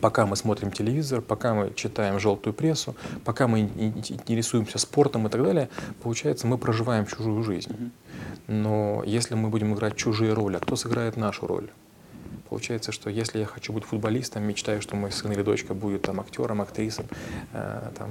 пока 0.01 0.25
мы 0.25 0.36
смотрим 0.36 0.72
телевизор, 0.72 1.22
пока 1.22 1.54
мы 1.54 1.74
читаем 1.75 2.19
желтую 2.19 2.54
прессу, 2.54 2.96
пока 3.25 3.48
мы 3.48 3.62
интересуемся 3.62 4.78
спортом 4.78 5.28
и 5.28 5.30
так 5.30 5.44
далее, 5.44 5.69
получается, 6.01 6.48
мы 6.48 6.57
проживаем 6.57 7.06
чужую 7.06 7.44
жизнь. 7.44 7.92
Но 8.48 9.04
если 9.06 9.36
мы 9.36 9.50
будем 9.50 9.74
играть 9.74 9.96
чужие 9.96 10.34
роли, 10.34 10.57
а 10.57 10.60
кто 10.60 10.75
сыграет 10.75 11.18
нашу 11.18 11.48
роль? 11.48 11.69
Получается, 12.50 12.92
что 12.92 13.12
если 13.12 13.40
я 13.40 13.46
хочу 13.46 13.74
быть 13.74 13.84
футболистом, 13.84 14.44
мечтаю, 14.44 14.81
что 14.81 14.96
мой 14.96 15.12
сын 15.12 15.31
или 15.31 15.44
дочка 15.44 15.75
будет 15.75 16.02
там 16.02 16.19
актером, 16.19 16.62
актрисой, 16.62 17.06
э, 17.54 17.92
там, 17.95 18.10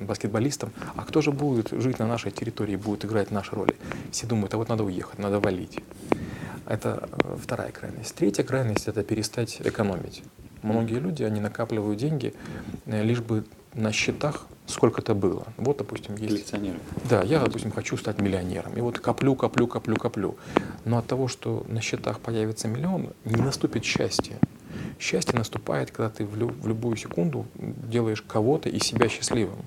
баскетболистом, 0.00 0.72
а 0.96 1.04
кто 1.04 1.20
же 1.22 1.30
будет 1.30 1.68
жить 1.70 2.00
на 2.00 2.08
нашей 2.08 2.32
территории, 2.32 2.74
будет 2.74 3.04
играть 3.04 3.30
наши 3.30 3.54
роли? 3.54 3.76
Все 4.10 4.26
думают, 4.26 4.54
а 4.54 4.56
вот 4.56 4.68
надо 4.68 4.82
уехать, 4.82 5.20
надо 5.20 5.38
валить. 5.38 5.78
Это 6.66 7.08
э, 7.12 7.36
вторая 7.40 7.70
крайность. 7.70 8.14
Третья 8.16 8.42
крайность— 8.42 8.88
это 8.88 9.04
перестать 9.04 9.60
экономить. 9.60 10.24
Многие 10.64 10.98
люди, 10.98 11.22
они 11.22 11.40
накапливают 11.40 11.98
деньги, 11.98 12.32
э, 12.86 13.02
лишь 13.02 13.20
бы 13.20 13.44
на 13.74 13.92
счетах 13.92 14.46
сколько-то 14.66 15.14
было. 15.14 15.46
Вот, 15.58 15.78
допустим, 15.78 16.16
есть... 16.16 16.28
Коллекционеры. 16.28 16.78
Да, 17.10 17.22
я, 17.22 17.40
допустим, 17.40 17.70
хочу 17.70 17.96
стать 17.96 18.20
миллионером. 18.20 18.72
И 18.74 18.80
вот 18.80 18.98
коплю, 18.98 19.34
коплю, 19.34 19.66
коплю, 19.66 19.96
коплю. 19.96 20.36
Но 20.84 20.98
от 20.98 21.06
того, 21.06 21.28
что 21.28 21.64
на 21.68 21.80
счетах 21.80 22.20
появится 22.20 22.68
миллион, 22.68 23.10
не 23.24 23.42
наступит 23.42 23.84
счастье. 23.84 24.36
Счастье 24.98 25.38
наступает, 25.38 25.90
когда 25.90 26.10
ты 26.10 26.24
в, 26.24 26.36
лю- 26.36 26.54
в 26.60 26.66
любую 26.66 26.96
секунду 26.96 27.46
делаешь 27.54 28.22
кого-то 28.22 28.68
и 28.68 28.78
себя 28.78 29.08
счастливым 29.08 29.58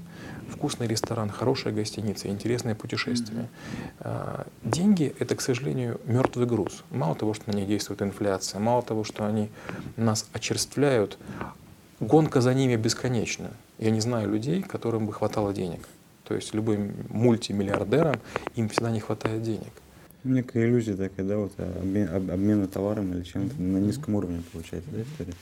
вкусный 0.49 0.87
ресторан, 0.87 1.29
хорошая 1.29 1.73
гостиница, 1.73 2.27
интересное 2.29 2.75
путешествие. 2.75 3.49
Mm-hmm. 3.99 4.47
Деньги— 4.63 5.15
это, 5.19 5.35
к 5.35 5.41
сожалению, 5.41 5.99
мертвый 6.05 6.45
груз. 6.47 6.83
Мало 6.89 7.15
того, 7.15 7.33
что 7.33 7.51
на 7.51 7.55
них 7.55 7.67
действует 7.67 8.01
инфляция, 8.01 8.59
мало 8.59 8.81
того, 8.81 9.03
что 9.03 9.25
они 9.25 9.49
нас 9.95 10.27
очерствляют, 10.33 11.17
гонка 11.99 12.41
за 12.41 12.53
ними 12.53 12.75
бесконечна. 12.75 13.51
Я 13.77 13.91
не 13.91 13.99
знаю 13.99 14.29
людей, 14.29 14.63
которым 14.63 15.05
бы 15.05 15.13
хватало 15.13 15.53
денег. 15.53 15.87
То 16.23 16.35
есть 16.35 16.53
любым 16.53 16.93
мультимиллиардерам 17.09 18.19
им 18.55 18.69
всегда 18.69 18.91
не 18.91 18.99
хватает 18.99 19.43
денег. 19.43 19.71
Некая 20.23 20.65
иллюзия 20.65 20.95
такая, 20.95 21.25
да, 21.25 21.37
вот 21.37 21.53
обмен, 21.57 22.09
обмена 22.31 22.67
товаром 22.67 23.13
или 23.13 23.23
чем-то 23.23 23.55
mm-hmm. 23.55 23.71
на 23.71 23.77
низком 23.77 24.15
уровне 24.15 24.43
получается, 24.51 24.89
да, 24.91 25.01
история? 25.01 25.33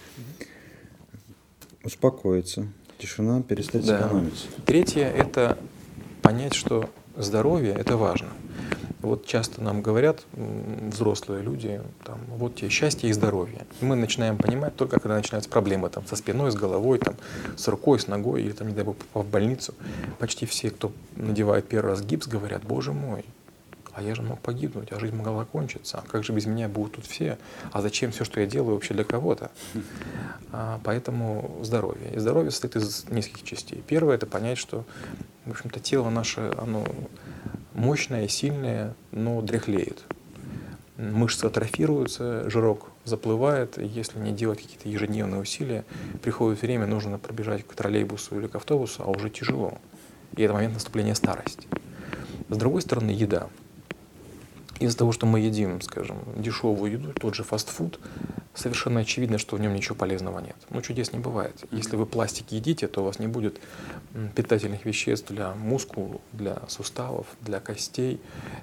Успокоиться. 1.84 2.68
Тишина, 2.98 3.42
перестать 3.42 3.86
да. 3.86 4.00
экономить. 4.00 4.48
Третье– 4.66 5.06
это 5.18 5.58
понять, 6.22 6.54
что 6.54 6.90
здоровье– 7.18 7.74
это 7.78 7.98
важно. 7.98 8.30
Вот 9.02 9.28
часто 9.28 9.62
нам 9.62 9.84
говорят 9.84 10.26
взрослые 10.34 11.44
люди, 11.44 11.82
там, 12.04 12.18
вот 12.28 12.56
тебе 12.56 12.70
счастье 12.70 13.10
и 13.10 13.14
здоровье. 13.14 13.68
И 13.82 13.86
мы 13.86 13.96
начинаем 13.96 14.38
понимать 14.38 14.76
только, 14.76 15.00
когда 15.00 15.16
начинаются 15.16 15.50
проблемы 15.50 15.90
там, 15.90 16.08
со 16.08 16.16
спиной, 16.16 16.52
с 16.52 16.56
головой, 16.56 16.98
там, 16.98 17.16
с 17.56 17.68
рукой, 17.68 18.00
с 18.00 18.08
ногой, 18.08 18.42
или, 18.42 18.52
там, 18.52 18.68
не 18.68 18.74
дай 18.74 18.84
бог, 18.84 18.98
попав 18.98 19.26
в 19.26 19.30
больницу. 19.30 19.76
Почти 20.18 20.48
все, 20.48 20.72
кто 20.72 20.92
надевает 21.16 21.68
первый 21.68 21.90
раз 21.90 22.02
гипс, 22.02 22.28
говорят, 22.28 22.64
боже 22.64 22.94
мой, 22.94 23.26
а 23.96 24.02
я 24.02 24.14
же 24.14 24.22
мог 24.22 24.42
погибнуть, 24.42 24.92
а 24.92 25.00
жизнь 25.00 25.16
могла 25.16 25.46
кончиться. 25.46 26.04
Как 26.10 26.26
же 26.26 26.34
без 26.34 26.46
меня 26.46 26.68
будут 26.68 26.96
тут 26.96 27.06
все? 27.06 27.38
А 27.72 27.82
зачем 27.82 28.12
все, 28.12 28.26
что 28.26 28.42
я 28.42 28.46
делаю, 28.46 28.76
вообще 28.76 28.94
для 28.94 29.06
кого-то? 29.06 29.52
А, 30.52 30.82
поэтому 30.84 31.60
здоровье. 31.64 32.14
И 32.14 32.20
здоровье 32.20 32.52
состоит 32.52 32.76
из 32.76 33.06
нескольких 33.10 33.44
частей. 33.44 33.82
Первое— 33.88 34.16
это 34.18 34.26
понять, 34.26 34.58
что, 34.58 34.84
в 35.46 35.52
общем-то, 35.52 35.80
тело 35.80 36.10
наше, 36.10 36.54
оно 36.58 36.86
мощное, 37.74 38.28
сильное, 38.28 38.96
но 39.12 39.42
дряхлеет. 39.42 40.04
Мышцы 40.98 41.46
атрофируются, 41.46 42.50
жирок 42.50 42.90
заплывает, 43.06 43.78
и 43.78 43.86
если 43.86 44.20
не 44.20 44.34
делать 44.34 44.62
какие-то 44.62 44.90
ежедневные 44.90 45.40
усилия, 45.40 45.86
приходит 46.22 46.62
время, 46.62 46.86
нужно 46.86 47.18
пробежать 47.18 47.66
к 47.66 47.74
троллейбусу 47.74 48.38
или 48.38 48.48
к 48.48 48.56
автобусу, 48.56 49.04
а 49.04 49.10
уже 49.10 49.30
тяжело. 49.30 49.78
И 50.36 50.44
это 50.44 50.54
момент 50.54 50.74
наступления 50.74 51.14
старости. 51.14 51.68
С 52.50 52.58
другой 52.58 52.82
стороны, 52.82 53.12
еда. 53.12 53.48
Из-за 54.80 54.98
того, 54.98 55.12
что 55.12 55.26
мы 55.26 55.40
едим, 55.40 55.82
скажем, 55.82 56.18
дешевую 56.36 56.92
еду, 56.92 57.14
тот 57.14 57.36
же 57.36 57.44
фастфуд, 57.44 58.00
совершенно 58.54 59.02
очевидно, 59.02 59.38
что 59.38 59.56
в 59.56 59.60
нем 59.60 59.74
ничего 59.74 59.96
полезного 59.96 60.40
нет. 60.40 60.56
Ну, 60.70 60.82
чудес 60.82 61.14
не 61.14 61.20
бывает. 61.20 61.64
Если 61.72 61.96
вы 61.96 62.06
пластик 62.06 62.52
едите, 62.52 62.88
то 62.88 63.02
у 63.02 63.06
вас 63.06 63.20
не 63.20 63.28
будет 63.28 63.60
питательных 64.36 64.86
веществ 64.86 65.32
для 65.32 65.54
мускул, 65.54 66.22
для 66.34 66.62
суставов, 66.68 67.28
для 67.42 67.60
костей. 67.60 68.22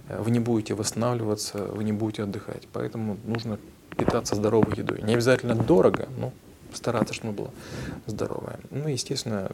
Э, 0.09 0.21
вы 0.21 0.31
не 0.31 0.41
будете 0.41 0.75
восстанавливаться, 0.75 1.65
вы 1.65 1.85
не 1.85 1.93
будете 1.93 2.25
отдыхать. 2.25 2.69
Поэтому 2.73 3.17
нужно 3.25 3.59
питаться 3.97 4.35
здоровой 4.35 4.77
едой. 4.77 5.03
Не 5.03 5.15
обязательно 5.15 5.55
дорого, 5.55 6.09
но 6.19 6.33
стараться, 6.73 7.15
чтобы 7.15 7.35
было 7.35 7.51
здоровое. 8.07 8.59
Ну, 8.71 8.89
естественно, 8.89 9.51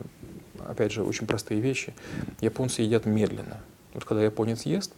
опять 0.67 0.93
же, 0.93 1.03
очень 1.03 1.27
простые 1.27 1.61
вещи. 1.61 1.95
Японцы 2.41 2.83
едят 2.83 3.07
медленно. 3.07 3.59
Вот 3.95 4.05
когда 4.05 4.23
японец 4.23 4.63
ест, 4.63 4.93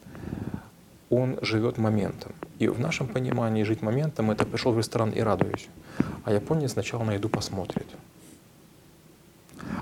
он 1.11 1.39
живет 1.43 1.77
моментом. 1.77 2.33
И 2.59 2.69
в 2.69 2.81
нашем 2.81 3.09
понимании 3.09 3.65
жить 3.65 3.83
моментом— 3.83 4.31
это 4.33 4.47
пришел 4.47 4.73
в 4.73 4.79
ресторан 4.79 5.11
и 5.11 5.21
радуюсь. 5.21 5.69
А 6.25 6.33
японец 6.33 6.73
сначала 6.73 7.03
на 7.03 7.15
еду 7.15 7.29
посмотрит. 7.29 7.87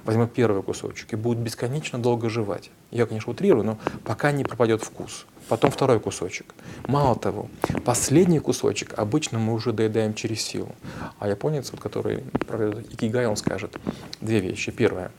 Возьмет 0.05 0.33
первый 0.33 0.63
кусочек 0.63 1.13
и 1.13 1.17
будет 1.17 1.39
бесконечно 1.39 1.99
долго 1.99 2.29
жевать. 2.31 2.71
Я, 2.91 3.07
конечно, 3.07 3.31
утрирую, 3.31 3.65
но 3.65 3.79
пока 4.05 4.33
не 4.33 4.43
пропадет 4.43 4.83
вкус. 4.83 5.27
Потом 5.49 5.71
второй 5.71 6.01
кусочек. 6.01 6.55
Мало 6.87 7.15
того, 7.15 7.49
последний 7.85 8.39
кусочек 8.39 8.99
обычно 8.99 9.39
мы 9.39 9.53
уже 9.53 9.73
доедаем 9.73 10.15
через 10.15 10.41
силу. 10.41 10.75
А 11.19 11.29
японец, 11.29 11.71
вот, 11.71 11.81
который 11.81 12.25
проведет 12.47 12.93
икигай, 12.93 13.27
он 13.27 13.37
скажет 13.37 13.79
две 14.21 14.41
вещи. 14.41 14.73
Первое. 14.73 15.13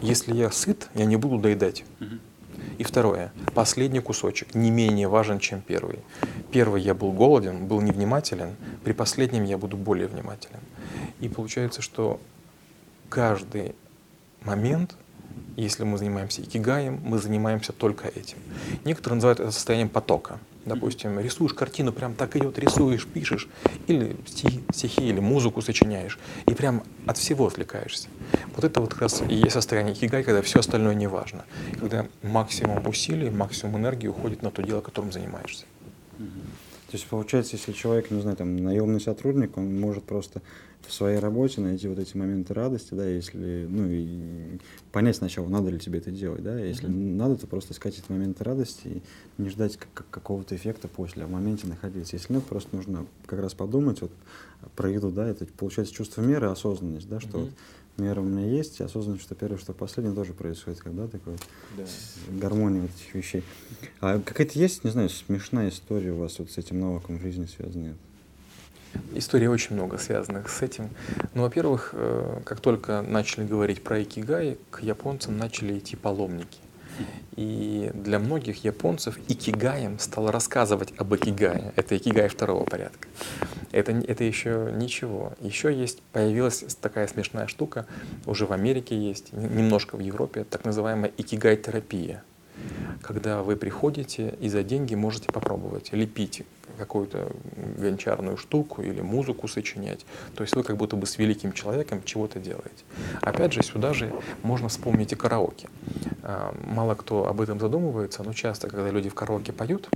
Если 0.00 0.34
я 0.34 0.50
сыт, 0.50 0.88
я 0.94 1.04
не 1.04 1.16
буду 1.16 1.38
доедать. 1.38 1.84
И 2.78 2.84
второе, 2.84 3.32
последний 3.54 4.00
кусочек 4.00 4.54
не 4.54 4.70
менее 4.70 5.08
важен, 5.08 5.38
чем 5.38 5.60
первый. 5.60 6.00
Первый 6.50 6.82
я 6.82 6.94
был 6.94 7.12
голоден, 7.12 7.66
был 7.66 7.80
невнимателен, 7.80 8.56
при 8.82 8.92
последнем 8.92 9.44
я 9.44 9.58
буду 9.58 9.76
более 9.76 10.08
внимателен. 10.08 10.60
И 11.20 11.28
получается, 11.28 11.82
что 11.82 12.20
каждый 13.08 13.74
момент, 14.42 14.96
если 15.56 15.84
мы 15.84 15.98
занимаемся 15.98 16.42
икигаем, 16.42 17.00
мы 17.04 17.18
занимаемся 17.18 17.72
только 17.72 18.08
этим. 18.08 18.38
Некоторые 18.84 19.16
называют 19.16 19.40
это 19.40 19.50
состоянием 19.50 19.88
потока. 19.88 20.38
Допустим, 20.66 21.20
рисуешь 21.20 21.52
картину, 21.52 21.92
прям 21.92 22.14
так 22.14 22.36
идет, 22.36 22.58
рисуешь, 22.58 23.06
пишешь, 23.06 23.48
или 23.86 24.16
стихи, 24.26 24.62
стихи, 24.72 25.08
или 25.08 25.20
музыку 25.20 25.60
сочиняешь, 25.60 26.18
и 26.46 26.54
прям 26.54 26.82
от 27.06 27.18
всего 27.18 27.46
отвлекаешься. 27.46 28.08
Вот 28.54 28.64
это 28.64 28.80
вот 28.80 28.90
как 28.90 29.02
раз 29.02 29.22
и 29.28 29.34
есть 29.34 29.52
состояние 29.52 29.94
хигай, 29.94 30.22
когда 30.22 30.40
все 30.40 30.60
остальное 30.60 30.94
не 30.94 31.06
важно. 31.06 31.44
Когда 31.78 32.06
максимум 32.22 32.86
усилий, 32.86 33.30
максимум 33.30 33.76
энергии 33.76 34.08
уходит 34.08 34.42
на 34.42 34.50
то 34.50 34.62
дело, 34.62 34.80
которым 34.80 35.12
занимаешься. 35.12 35.64
То 36.16 36.96
есть 36.96 37.06
получается, 37.08 37.56
если 37.56 37.72
человек, 37.72 38.10
не 38.10 38.20
знаю, 38.20 38.36
там 38.36 38.56
наемный 38.56 39.00
сотрудник, 39.00 39.58
он 39.58 39.80
может 39.80 40.04
просто 40.04 40.42
в 40.86 40.92
своей 40.92 41.18
работе 41.18 41.60
найти 41.60 41.88
вот 41.88 41.98
эти 41.98 42.16
моменты 42.16 42.54
радости, 42.54 42.94
да, 42.94 43.06
если, 43.06 43.66
ну, 43.68 43.88
и 43.88 44.58
понять 44.92 45.16
сначала, 45.16 45.48
надо 45.48 45.70
ли 45.70 45.78
тебе 45.78 45.98
это 45.98 46.10
делать, 46.10 46.42
да, 46.42 46.58
если 46.58 46.88
mm-hmm. 46.88 47.14
надо, 47.14 47.36
то 47.36 47.46
просто 47.46 47.72
искать 47.72 47.98
эти 47.98 48.10
моменты 48.10 48.44
радости 48.44 48.86
и 48.86 49.02
не 49.42 49.48
ждать 49.48 49.76
как- 49.76 50.08
какого-то 50.10 50.54
эффекта 50.54 50.88
после, 50.88 51.24
а 51.24 51.26
в 51.26 51.30
моменте 51.30 51.66
находиться. 51.66 52.16
Если 52.16 52.32
нет, 52.32 52.44
просто 52.44 52.74
нужно 52.74 53.06
как 53.26 53.40
раз 53.40 53.54
подумать 53.54 54.00
вот 54.00 54.12
про 54.76 54.90
еду, 54.90 55.10
да, 55.10 55.26
это 55.26 55.46
получается 55.46 55.94
чувство 55.94 56.22
меры, 56.22 56.48
осознанность, 56.48 57.08
да, 57.08 57.20
что 57.20 57.38
mm-hmm. 57.38 57.44
вот 57.44 57.50
мера 57.96 58.20
у 58.20 58.24
меня 58.24 58.46
есть, 58.46 58.80
и 58.80 58.82
осознанность, 58.82 59.24
что 59.24 59.34
первое, 59.34 59.58
что 59.58 59.72
последнее 59.72 60.14
тоже 60.14 60.32
происходит, 60.32 60.80
когда 60.80 61.06
такой 61.06 61.36
да. 61.76 61.84
гармония 62.40 62.82
вот 62.82 62.90
этих 62.90 63.14
вещей. 63.14 63.42
А 64.00 64.20
какая-то 64.20 64.58
есть, 64.58 64.84
не 64.84 64.90
знаю, 64.90 65.08
смешная 65.08 65.68
история 65.68 66.12
у 66.12 66.16
вас 66.16 66.38
вот 66.38 66.50
с 66.50 66.58
этим 66.58 66.80
навыком 66.80 67.18
в 67.18 67.22
жизни 67.22 67.46
связанная? 67.46 67.94
Историй 69.14 69.46
очень 69.46 69.74
много 69.74 69.98
связанных 69.98 70.48
с 70.48 70.62
этим. 70.62 70.90
Ну, 71.34 71.42
во-первых, 71.42 71.90
э, 71.92 72.40
как 72.44 72.60
только 72.60 73.02
начали 73.02 73.46
говорить 73.46 73.82
про 73.82 74.02
икигай, 74.02 74.58
к 74.70 74.82
японцам 74.82 75.36
начали 75.36 75.78
идти 75.78 75.96
паломники. 75.96 76.58
И 77.36 77.90
для 77.94 78.18
многих 78.18 78.64
японцев 78.64 79.18
икигаем 79.28 79.98
стал 79.98 80.30
рассказывать 80.30 80.92
об 80.96 81.14
икигае. 81.14 81.72
Это 81.76 81.96
икигай 81.96 82.28
второго 82.28 82.64
порядка. 82.64 83.08
Это, 83.72 83.92
это 83.92 84.22
еще 84.22 84.72
ничего. 84.76 85.32
Еще 85.40 85.74
есть, 85.74 86.00
появилась 86.12 86.64
такая 86.80 87.08
смешная 87.08 87.48
штука, 87.48 87.86
уже 88.26 88.46
в 88.46 88.52
Америке 88.52 88.96
есть, 88.96 89.32
немножко 89.32 89.96
в 89.96 90.00
Европе, 90.00 90.44
так 90.44 90.64
называемая 90.64 91.10
икигай-терапия. 91.16 92.22
Когда 93.02 93.42
вы 93.42 93.56
приходите 93.56 94.34
и 94.40 94.48
за 94.48 94.62
деньги 94.62 94.94
можете 94.94 95.26
попробовать 95.32 95.92
лепить 95.92 96.44
какую-то 96.74 97.30
гончарную 97.78 98.36
штуку 98.36 98.82
или 98.82 99.00
музыку 99.00 99.48
сочинять. 99.48 100.04
То 100.34 100.42
есть 100.42 100.54
вы 100.56 100.62
как 100.62 100.76
будто 100.76 100.96
бы 100.96 101.06
с 101.06 101.18
великим 101.18 101.52
человеком 101.52 102.02
чего-то 102.04 102.38
делаете. 102.38 102.84
Опять 103.20 103.52
же, 103.52 103.62
сюда 103.62 103.92
же 103.94 104.12
можно 104.42 104.68
вспомнить 104.68 105.12
и 105.12 105.16
караоке. 105.16 105.68
А, 106.22 106.54
мало 106.66 106.94
кто 106.94 107.26
об 107.26 107.40
этом 107.40 107.60
задумывается, 107.60 108.22
но 108.22 108.32
часто, 108.32 108.68
когда 108.68 108.90
люди 108.90 109.08
в 109.08 109.14
караоке 109.14 109.52
поют, 109.52 109.88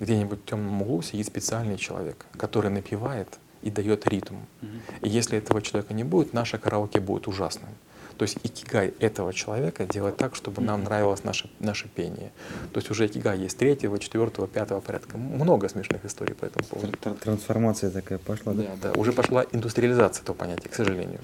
где-нибудь 0.00 0.40
в 0.40 0.44
темном 0.44 0.82
углу 0.82 1.02
сидит 1.02 1.26
специальный 1.26 1.76
человек, 1.76 2.26
который 2.36 2.70
напевает 2.70 3.38
и 3.62 3.70
дает 3.70 4.06
ритм. 4.06 4.36
И 5.00 5.08
если 5.08 5.38
этого 5.38 5.62
человека 5.62 5.94
не 5.94 6.04
будет, 6.04 6.32
наше 6.32 6.58
караоке 6.58 7.00
будет 7.00 7.28
ужасным. 7.28 7.70
То 8.16 8.24
есть 8.24 8.38
икигай 8.42 8.94
этого 9.00 9.32
человека 9.32 9.86
делать 9.86 10.16
так, 10.16 10.36
чтобы 10.36 10.62
нам 10.62 10.84
нравилось 10.84 11.24
наше, 11.24 11.50
наше 11.58 11.88
пение. 11.88 12.32
То 12.72 12.78
есть 12.78 12.90
уже 12.90 13.06
икигай 13.06 13.38
есть 13.38 13.58
третьего, 13.58 13.98
четвертого, 13.98 14.46
пятого 14.46 14.80
порядка. 14.80 15.18
Много 15.18 15.68
смешных 15.68 16.04
историй 16.04 16.34
по 16.34 16.44
этому 16.44 16.64
поводу. 16.64 16.92
Трансформация 17.20 17.90
такая 17.90 18.18
пошла, 18.18 18.52
да? 18.52 18.62
Да, 18.62 18.92
да. 18.92 19.00
Уже 19.00 19.12
пошла 19.12 19.44
индустриализация 19.52 20.22
этого 20.22 20.36
понятия, 20.36 20.68
к 20.68 20.74
сожалению. 20.74 21.20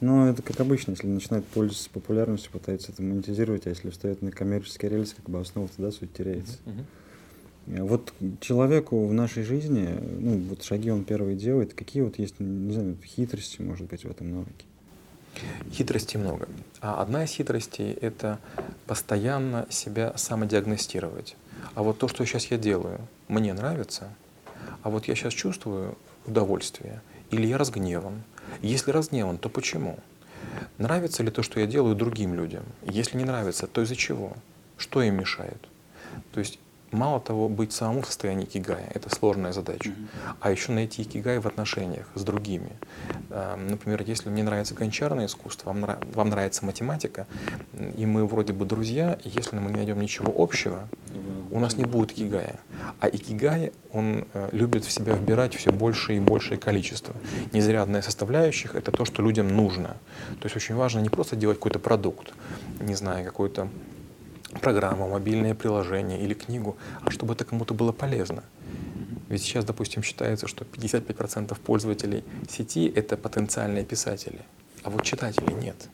Ну, 0.00 0.26
это 0.26 0.42
как 0.42 0.60
обычно, 0.60 0.90
если 0.90 1.06
начинает 1.06 1.46
пользоваться 1.46 1.88
популярностью, 1.88 2.52
пытаются 2.52 2.92
это 2.92 3.02
монетизировать, 3.02 3.66
а 3.66 3.70
если 3.70 3.88
встает 3.88 4.20
на 4.20 4.30
коммерческий 4.30 4.88
рельс, 4.88 5.14
как 5.14 5.30
бы 5.30 5.40
основа 5.40 5.68
тогда 5.74 5.90
суть 5.90 6.12
теряется. 6.12 6.58
Uh-huh. 6.66 7.82
Вот 7.82 8.12
человеку 8.40 9.06
в 9.06 9.12
нашей 9.14 9.42
жизни, 9.42 9.88
ну, 10.20 10.38
вот 10.50 10.62
шаги 10.62 10.90
он 10.90 11.04
первые 11.04 11.36
делает, 11.36 11.72
какие 11.72 12.02
вот 12.02 12.18
есть, 12.18 12.38
не 12.38 12.72
знаю, 12.72 12.96
хитрости, 13.04 13.62
может 13.62 13.88
быть, 13.88 14.04
в 14.04 14.10
этом 14.10 14.30
навыке? 14.30 14.66
Хитростей 15.72 16.18
много. 16.18 16.48
А 16.80 17.00
одна 17.02 17.24
из 17.24 17.30
хитростей— 17.30 17.92
это 18.00 18.38
постоянно 18.86 19.66
себя 19.70 20.12
самодиагностировать. 20.16 21.36
А 21.74 21.82
вот 21.82 21.98
то, 21.98 22.08
что 22.08 22.24
сейчас 22.24 22.46
я 22.46 22.58
делаю, 22.58 23.00
мне 23.28 23.52
нравится, 23.52 24.08
а 24.82 24.90
вот 24.90 25.08
я 25.08 25.14
сейчас 25.14 25.32
чувствую 25.32 25.96
удовольствие, 26.26 27.00
или 27.30 27.46
я 27.46 27.58
разгневан. 27.58 28.22
Если 28.62 28.90
разгневан, 28.90 29.38
то 29.38 29.48
почему? 29.48 29.98
Нравится 30.78 31.22
ли 31.22 31.30
то, 31.30 31.42
что 31.42 31.60
я 31.60 31.66
делаю 31.66 31.94
другим 31.94 32.34
людям? 32.34 32.64
Если 32.82 33.18
не 33.18 33.24
нравится, 33.24 33.66
то 33.66 33.82
из-за 33.82 33.96
чего? 33.96 34.34
Что 34.76 35.02
им 35.02 35.16
мешает? 35.16 35.68
То 36.32 36.40
есть 36.40 36.58
мало 36.96 37.20
того, 37.20 37.48
быть 37.48 37.72
самому 37.72 38.02
в 38.02 38.06
состоянии 38.06 38.46
кигая— 38.46 38.90
это 38.94 39.14
сложная 39.14 39.52
задача. 39.52 39.92
А 40.40 40.50
еще 40.50 40.72
найти 40.72 41.04
кигай 41.04 41.38
в 41.38 41.46
отношениях 41.46 42.08
с 42.14 42.22
другими. 42.22 42.72
Например, 43.30 44.02
если 44.06 44.30
мне 44.30 44.42
нравится 44.42 44.74
гончарное 44.74 45.26
искусство, 45.26 45.68
вам, 45.68 45.80
нрав- 45.84 46.14
вам 46.14 46.30
нравится 46.30 46.64
математика, 46.64 47.26
и 47.96 48.06
мы 48.06 48.26
вроде 48.26 48.52
бы 48.52 48.64
друзья, 48.64 49.18
и 49.24 49.28
если 49.28 49.56
мы 49.56 49.70
не 49.70 49.76
найдем 49.76 50.00
ничего 50.00 50.32
общего, 50.36 50.88
у 51.50 51.60
нас 51.60 51.76
не 51.76 51.84
будет 51.84 52.12
кигая. 52.12 52.58
А 53.00 53.08
икигай, 53.08 53.72
он 53.92 54.26
э, 54.32 54.48
любит 54.52 54.84
в 54.84 54.90
себя 54.90 55.14
вбирать 55.14 55.54
все 55.54 55.70
больше 55.70 56.16
и 56.16 56.20
большее 56.20 56.58
количество. 56.58 57.14
Незрядная 57.52 58.02
составляющих— 58.02 58.74
это 58.74 58.90
то, 58.90 59.04
что 59.04 59.22
людям 59.22 59.48
нужно. 59.48 59.96
То 60.40 60.46
есть 60.46 60.56
очень 60.56 60.74
важно 60.74 61.00
не 61.00 61.08
просто 61.08 61.36
делать 61.36 61.58
какой-то 61.58 61.78
продукт, 61.78 62.32
не 62.80 62.94
знаю, 62.94 63.24
какой-то 63.24 63.68
программу, 64.60 65.08
мобильное 65.08 65.54
приложение 65.54 66.20
или 66.20 66.34
книгу, 66.34 66.76
а 67.02 67.10
чтобы 67.10 67.34
это 67.34 67.44
кому-то 67.44 67.74
было 67.74 67.92
полезно. 67.92 68.42
Ведь 69.28 69.42
сейчас, 69.42 69.64
допустим, 69.64 70.02
считается, 70.02 70.46
что 70.46 70.64
55% 70.64 71.58
пользователей 71.60 72.24
сети— 72.48 72.92
это 72.94 73.16
потенциальные 73.16 73.84
писатели, 73.84 74.40
а 74.82 74.90
вот 74.90 75.02
читателей 75.02 75.54
нет. 75.54 75.88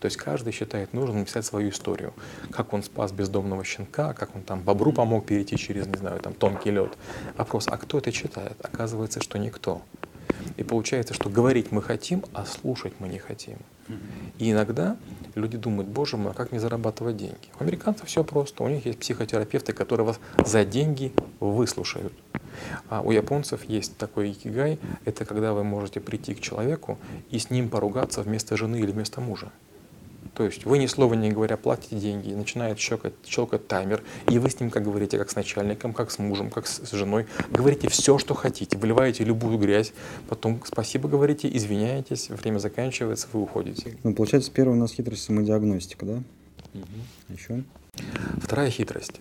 То 0.00 0.06
есть 0.06 0.18
каждый 0.18 0.52
считает 0.52 0.92
нужным 0.92 1.20
написать 1.20 1.46
свою 1.46 1.70
историю. 1.70 2.12
Как 2.50 2.74
он 2.74 2.82
спас 2.82 3.10
бездомного 3.10 3.64
щенка, 3.64 4.12
как 4.12 4.36
он 4.36 4.42
там 4.42 4.60
бобру 4.60 4.92
помог 4.92 5.24
перейти 5.24 5.56
через, 5.56 5.86
не 5.86 5.96
знаю, 5.96 6.20
там 6.20 6.34
тонкий 6.34 6.70
лед. 6.70 6.98
Вопрос, 7.38 7.68
а 7.68 7.78
кто 7.78 7.96
это 7.96 8.12
читает? 8.12 8.58
Оказывается, 8.62 9.22
что 9.22 9.38
никто. 9.38 9.80
И 10.58 10.62
получается, 10.62 11.14
что 11.14 11.30
говорить 11.30 11.72
мы 11.72 11.80
хотим, 11.80 12.22
а 12.34 12.44
слушать 12.44 12.92
мы 12.98 13.08
не 13.08 13.18
хотим. 13.18 13.56
И 14.38 14.50
иногда 14.50 14.98
люди 15.34 15.56
думают, 15.56 15.88
боже 15.88 16.16
мой, 16.16 16.32
а 16.32 16.34
как 16.34 16.50
мне 16.50 16.60
зарабатывать 16.60 17.16
деньги? 17.16 17.50
У 17.58 17.62
американцев 17.62 18.06
все 18.06 18.24
просто. 18.24 18.62
У 18.62 18.68
них 18.68 18.86
есть 18.86 18.98
психотерапевты, 18.98 19.72
которые 19.72 20.06
вас 20.06 20.20
за 20.44 20.64
деньги 20.64 21.12
выслушают. 21.40 22.12
А 22.88 23.00
у 23.00 23.10
японцев 23.10 23.64
есть 23.64 23.96
такой 23.96 24.32
икигай, 24.32 24.78
это 25.04 25.24
когда 25.24 25.52
вы 25.52 25.64
можете 25.64 26.00
прийти 26.00 26.34
к 26.34 26.40
человеку 26.40 26.98
и 27.30 27.38
с 27.38 27.50
ним 27.50 27.68
поругаться 27.68 28.22
вместо 28.22 28.56
жены 28.56 28.76
или 28.76 28.92
вместо 28.92 29.20
мужа. 29.20 29.50
То 30.34 30.44
есть 30.44 30.64
вы 30.64 30.78
ни 30.78 30.86
слова 30.86 31.14
не 31.14 31.30
говоря 31.30 31.56
платите 31.56 31.96
деньги, 31.96 32.32
начинает 32.32 32.78
щелкать, 32.78 33.14
щелкать 33.24 33.68
таймер, 33.68 34.02
и 34.28 34.38
вы 34.38 34.50
с 34.50 34.58
ним 34.58 34.70
как 34.70 34.82
говорите, 34.82 35.16
как 35.16 35.30
с 35.30 35.36
начальником, 35.36 35.92
как 35.92 36.10
с 36.10 36.18
мужем, 36.18 36.50
как 36.50 36.66
с 36.66 36.90
женой. 36.92 37.26
Говорите 37.50 37.88
все, 37.88 38.18
что 38.18 38.34
хотите, 38.34 38.76
выливаете 38.76 39.24
любую 39.24 39.58
грязь, 39.58 39.92
потом 40.28 40.60
спасибо 40.64 41.08
говорите, 41.08 41.48
извиняетесь, 41.54 42.30
время 42.30 42.58
заканчивается, 42.58 43.28
вы 43.32 43.42
уходите. 43.42 43.96
Ну, 44.02 44.14
получается, 44.14 44.50
первая 44.50 44.76
у 44.76 44.80
нас 44.80 44.92
хитрость 44.92 45.22
самодиагностика, 45.24 46.04
да? 46.04 46.22
Угу. 46.74 47.34
Еще? 47.36 47.62
Вторая 48.42 48.70
хитрость. 48.70 49.20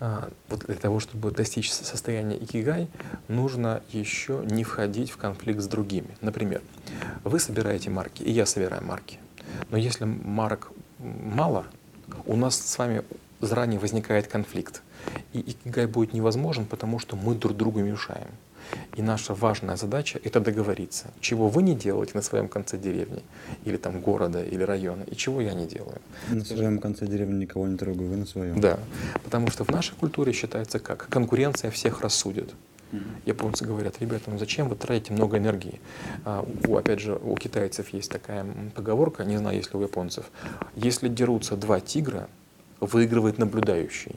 А, 0.00 0.28
вот 0.48 0.66
для 0.66 0.74
того, 0.74 1.00
чтобы 1.00 1.30
достичь 1.30 1.72
состояния 1.72 2.36
икигай, 2.36 2.88
нужно 3.28 3.82
еще 3.90 4.42
не 4.44 4.64
входить 4.64 5.10
в 5.10 5.16
конфликт 5.16 5.60
с 5.60 5.66
другими. 5.66 6.16
Например, 6.20 6.60
вы 7.22 7.38
собираете 7.38 7.90
марки, 7.90 8.22
и 8.22 8.30
я 8.30 8.46
собираю 8.46 8.84
марки. 8.84 9.18
Но 9.70 9.76
если 9.76 10.04
марок 10.04 10.70
мало, 10.98 11.64
у 12.26 12.36
нас 12.36 12.56
с 12.56 12.78
вами 12.78 13.02
заранее 13.40 13.78
возникает 13.78 14.26
конфликт. 14.26 14.82
И 15.32 15.40
икигай 15.40 15.86
будет 15.86 16.14
невозможен, 16.14 16.64
потому 16.64 16.98
что 16.98 17.16
мы 17.16 17.34
друг 17.34 17.56
другу 17.56 17.80
мешаем. 17.80 18.30
И 18.96 19.02
наша 19.02 19.34
важная 19.34 19.76
задача— 19.76 20.18
это 20.24 20.40
договориться, 20.40 21.06
чего 21.20 21.48
вы 21.48 21.62
не 21.62 21.74
делаете 21.74 22.12
на 22.14 22.22
своем 22.22 22.48
конце 22.48 22.78
деревни, 22.78 23.22
или 23.64 23.76
там 23.76 24.00
города, 24.00 24.42
или 24.42 24.62
района, 24.62 25.02
и 25.02 25.14
чего 25.14 25.40
я 25.42 25.52
не 25.52 25.66
делаю. 25.66 26.00
На 26.30 26.44
своем 26.44 26.78
конце 26.78 27.06
деревни 27.06 27.42
никого 27.42 27.66
не 27.66 27.76
трогаю, 27.76 28.08
вы 28.08 28.16
на 28.16 28.26
своем. 28.26 28.60
Да, 28.60 28.78
потому 29.22 29.50
что 29.50 29.64
в 29.64 29.68
нашей 29.70 29.94
культуре 29.94 30.32
считается 30.32 30.78
как 30.78 31.08
конкуренция 31.08 31.70
всех 31.70 32.00
рассудит. 32.00 32.54
Японцы 33.24 33.64
говорят, 33.64 34.00
ребята, 34.00 34.30
ну 34.30 34.38
зачем 34.38 34.68
вы 34.68 34.76
тратите 34.76 35.12
много 35.12 35.38
энергии? 35.38 35.80
А, 36.24 36.46
у, 36.66 36.76
опять 36.76 37.00
же, 37.00 37.14
у 37.14 37.34
китайцев 37.36 37.88
есть 37.90 38.10
такая 38.10 38.46
поговорка, 38.74 39.24
не 39.24 39.36
знаю, 39.36 39.56
есть 39.56 39.72
ли 39.72 39.78
у 39.78 39.82
японцев. 39.82 40.26
Если 40.76 41.08
дерутся 41.08 41.56
два 41.56 41.80
тигра, 41.80 42.28
выигрывает 42.80 43.38
наблюдающий. 43.38 44.16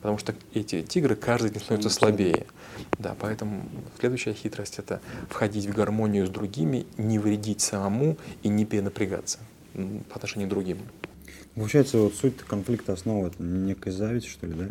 Потому 0.00 0.18
что 0.18 0.34
эти 0.54 0.82
тигры 0.82 1.16
каждый 1.16 1.50
день 1.50 1.60
становятся 1.60 1.90
слабее. 1.90 2.46
Да, 2.98 3.16
поэтому 3.18 3.68
следующая 3.98 4.34
хитрость— 4.34 4.78
это 4.78 5.00
входить 5.28 5.66
в 5.66 5.74
гармонию 5.74 6.26
с 6.26 6.30
другими, 6.30 6.86
не 6.96 7.18
вредить 7.18 7.60
самому 7.60 8.16
и 8.42 8.48
не 8.48 8.64
перенапрягаться 8.64 9.38
по 9.74 10.16
отношению 10.16 10.48
к 10.48 10.50
другим. 10.50 10.78
Получается, 11.54 11.98
вот 11.98 12.14
суть 12.14 12.36
конфликта 12.38 12.92
основа— 12.92 13.26
это 13.28 13.42
некая 13.42 13.90
зависть, 13.90 14.28
что 14.28 14.46
ли, 14.46 14.52
да? 14.52 14.66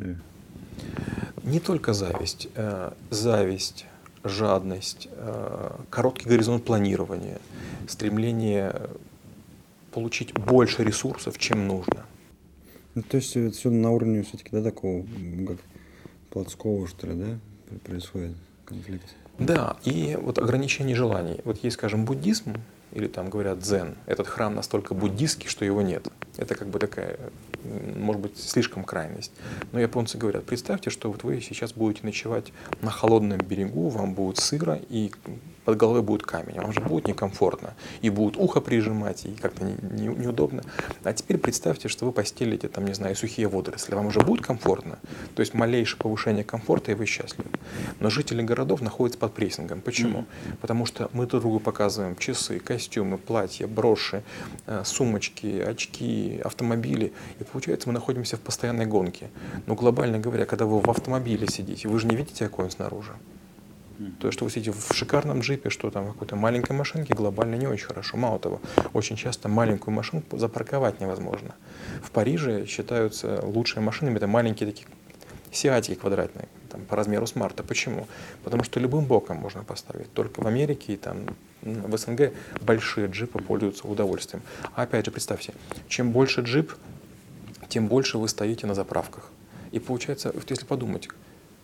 Не 1.46 1.60
только 1.60 1.94
зависть. 1.94 2.48
Э, 2.56 2.92
зависть, 3.12 3.86
жадность, 4.24 5.08
э, 5.12 5.72
короткий 5.92 6.28
горизонт 6.28 6.66
планирования, 6.66 7.40
стремление 7.88 8.90
получить 9.92 10.34
больше 10.34 10.84
ресурсов, 10.84 11.38
чем 11.38 11.68
нужно. 11.68 12.06
Ну, 12.96 13.04
то 13.04 13.18
есть 13.18 13.36
это 13.36 13.56
все 13.56 13.70
на 13.70 13.92
уровне 13.92 14.24
все-таки, 14.24 14.50
да, 14.52 14.64
такого, 14.64 15.06
как 15.48 15.58
плотского, 16.32 16.88
что 16.88 17.08
ли, 17.08 17.14
да? 17.14 17.78
происходит 17.86 18.36
конфликт. 18.66 19.16
Да, 19.38 19.78
и 19.84 20.18
вот 20.20 20.40
ограничение 20.40 20.96
желаний. 20.96 21.42
Вот 21.44 21.64
есть, 21.64 21.76
скажем, 21.76 22.06
буддизм, 22.06 22.56
или 22.96 23.08
там 23.08 23.30
говорят 23.30 23.60
дзен, 23.60 23.96
этот 24.08 24.28
храм 24.28 24.56
настолько 24.56 24.94
буддистский, 24.94 25.50
что 25.50 25.66
его 25.66 25.82
нет. 25.82 26.08
Это 26.38 26.56
как 26.56 26.70
бы 26.70 26.80
такая, 26.80 27.20
может 27.98 28.22
быть, 28.22 28.38
слишком 28.40 28.86
крайность. 28.86 29.34
Но 29.74 29.80
японцы 29.80 30.18
говорят, 30.18 30.46
представьте, 30.46 30.90
что 30.90 31.12
вот 31.12 31.24
вы 31.24 31.42
сейчас 31.42 31.74
будете 31.74 32.06
ночевать 32.06 32.54
на 32.82 32.92
холодном 32.92 33.40
берегу, 33.40 33.90
вам 33.90 34.14
будет 34.14 34.38
сыро, 34.38 34.80
и 34.90 35.12
под 35.66 35.78
головой 35.78 36.04
будет 36.04 36.24
камень, 36.24 36.62
вам 36.62 36.72
же 36.72 36.80
будет 36.80 37.08
некомфортно, 37.08 37.74
и 38.02 38.10
будут 38.10 38.38
ухо 38.38 38.62
прижимать, 38.62 39.26
и 39.26 39.32
как-то 39.32 39.64
не, 39.64 39.76
не, 39.82 40.08
неудобно. 40.08 40.64
А 41.04 41.14
теперь 41.14 41.38
представьте, 41.38 41.90
что 41.90 42.06
вы 42.06 42.12
постелите, 42.12 42.68
там, 42.68 42.86
не 42.86 42.94
знаю, 42.94 43.16
сухие 43.16 43.48
водоросли, 43.48 43.96
вам 43.96 44.08
уже 44.08 44.22
будет 44.22 44.46
комфортно, 44.46 45.00
то 45.36 45.42
есть 45.42 45.54
малейшее 45.54 46.00
повышение 46.00 46.44
комфорта, 46.44 46.92
и 46.92 46.96
вы 46.96 47.06
счастливы. 47.06 47.50
Но 48.00 48.10
жители 48.10 48.44
городов 48.44 48.82
находятся 48.82 49.20
под 49.20 49.34
прессингом. 49.34 49.82
Почему? 49.82 50.20
Mm-hmm. 50.20 50.58
Потому 50.62 50.86
что 50.86 51.10
мы 51.14 51.26
друг 51.26 51.42
другу 51.42 51.60
показываем 51.60 52.16
часы, 52.16 52.60
костюмы, 52.60 53.18
платья, 53.18 53.68
броши, 53.68 54.24
э, 54.68 54.84
сумочки, 54.86 55.60
очки, 55.60 56.40
автомобили, 56.44 57.12
и 57.40 57.44
получается, 57.44 57.90
мы 57.90 57.94
находимся 57.94 58.38
в 58.38 58.42
постоянной 58.42 58.86
гонке. 58.86 59.30
Но 59.66 59.76
глобально 59.76 60.20
говоря, 60.20 60.46
когда 60.46 60.66
вы 60.66 60.80
в 60.80 60.90
автомобиле 60.90 61.48
сидите, 61.48 61.88
вы 61.88 62.00
же 62.00 62.08
не 62.08 62.16
видите, 62.16 62.46
какой 62.46 62.66
он 62.66 62.72
снаружи. 62.72 63.14
То, 64.20 64.32
что 64.32 64.46
вы 64.46 64.52
сидите 64.52 64.72
в 64.72 64.94
шикарном 64.94 65.40
джипе, 65.40 65.70
что 65.70 65.90
там 65.90 66.06
в 66.06 66.14
какой-то 66.14 66.36
маленькой 66.36 66.74
машинке, 66.74 67.14
глобально 67.14 67.56
не 67.56 67.68
очень 67.68 67.86
хорошо. 67.86 68.18
Мало 68.18 68.40
того, 68.40 68.62
очень 68.94 69.16
часто 69.16 69.48
маленькую 69.48 69.94
машинку 69.94 70.38
запарковать 70.38 71.00
невозможно. 71.00 71.56
В 72.04 72.12
Париже 72.12 72.66
считаются 72.66 73.42
лучшими 73.44 73.84
машинами, 73.84 74.18
это 74.18 74.28
маленькие 74.28 74.70
такие 74.70 74.88
сиатики 75.52 75.96
квадратные, 75.96 76.48
там, 76.70 76.82
по 76.82 76.96
размеру 76.96 77.26
смарта. 77.26 77.64
Почему? 77.64 78.08
Потому 78.44 78.64
что 78.64 78.80
любым 78.80 79.06
боком 79.06 79.38
можно 79.38 79.64
поставить. 79.64 80.12
Только 80.14 80.42
в 80.42 80.48
Америке 80.48 80.94
и 80.94 80.98
там 80.98 81.26
в 81.62 81.98
СНГ 81.98 82.34
большие 82.62 83.08
джипы 83.08 83.40
пользуются 83.40 83.88
удовольствием. 83.88 84.44
А 84.74 84.84
опять 84.84 85.06
же, 85.06 85.12
представьте, 85.12 85.54
чем 85.88 86.12
больше 86.12 86.42
джип, 86.42 86.74
тем 87.70 87.88
больше 87.88 88.18
вы 88.18 88.28
стоите 88.28 88.68
на 88.68 88.76
заправках. 88.76 89.30
И 89.72 89.80
получается, 89.80 90.34
если 90.48 90.66
подумать, 90.66 91.10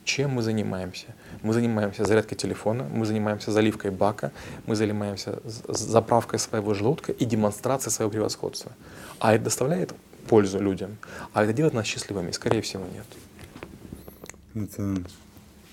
чем 0.04 0.32
мы 0.32 0.42
занимаемся? 0.42 1.08
Мы 1.44 1.54
занимаемся 1.54 2.06
зарядкой 2.06 2.38
телефона, 2.38 2.84
мы 2.92 3.06
занимаемся 3.06 3.52
заливкой 3.52 3.92
бака, 3.92 4.32
мы 4.66 4.76
занимаемся 4.76 5.40
заправкой 5.46 6.40
своего 6.40 6.74
желудка 6.74 7.12
и 7.12 7.26
демонстрацией 7.26 7.92
своего 7.92 8.12
превосходства. 8.12 8.72
А 9.20 9.34
это 9.34 9.46
доставляет 9.46 9.94
пользу 10.28 10.60
людям? 10.60 10.98
А 11.34 11.44
это 11.44 11.54
делает 11.54 11.74
нас 11.74 11.86
счастливыми? 11.86 12.32
Скорее 12.32 12.62
всего, 12.62 12.84
нет. 12.86 14.66
Это 14.66 14.98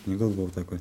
анекдот 0.07 0.33
был 0.33 0.49
такой. 0.49 0.81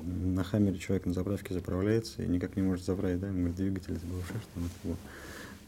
На 0.00 0.44
Хаммере 0.44 0.78
человек 0.78 1.06
на 1.06 1.12
заправке 1.12 1.54
заправляется 1.54 2.22
и 2.22 2.26
никак 2.26 2.56
не 2.56 2.62
может 2.62 2.84
заправить, 2.84 3.20
да? 3.20 3.28
Ему 3.28 3.38
говорит, 3.38 3.56
двигатель 3.56 3.98
заглуши, 3.98 4.28
что 4.28 4.60
это 4.60 4.70
было. 4.84 4.96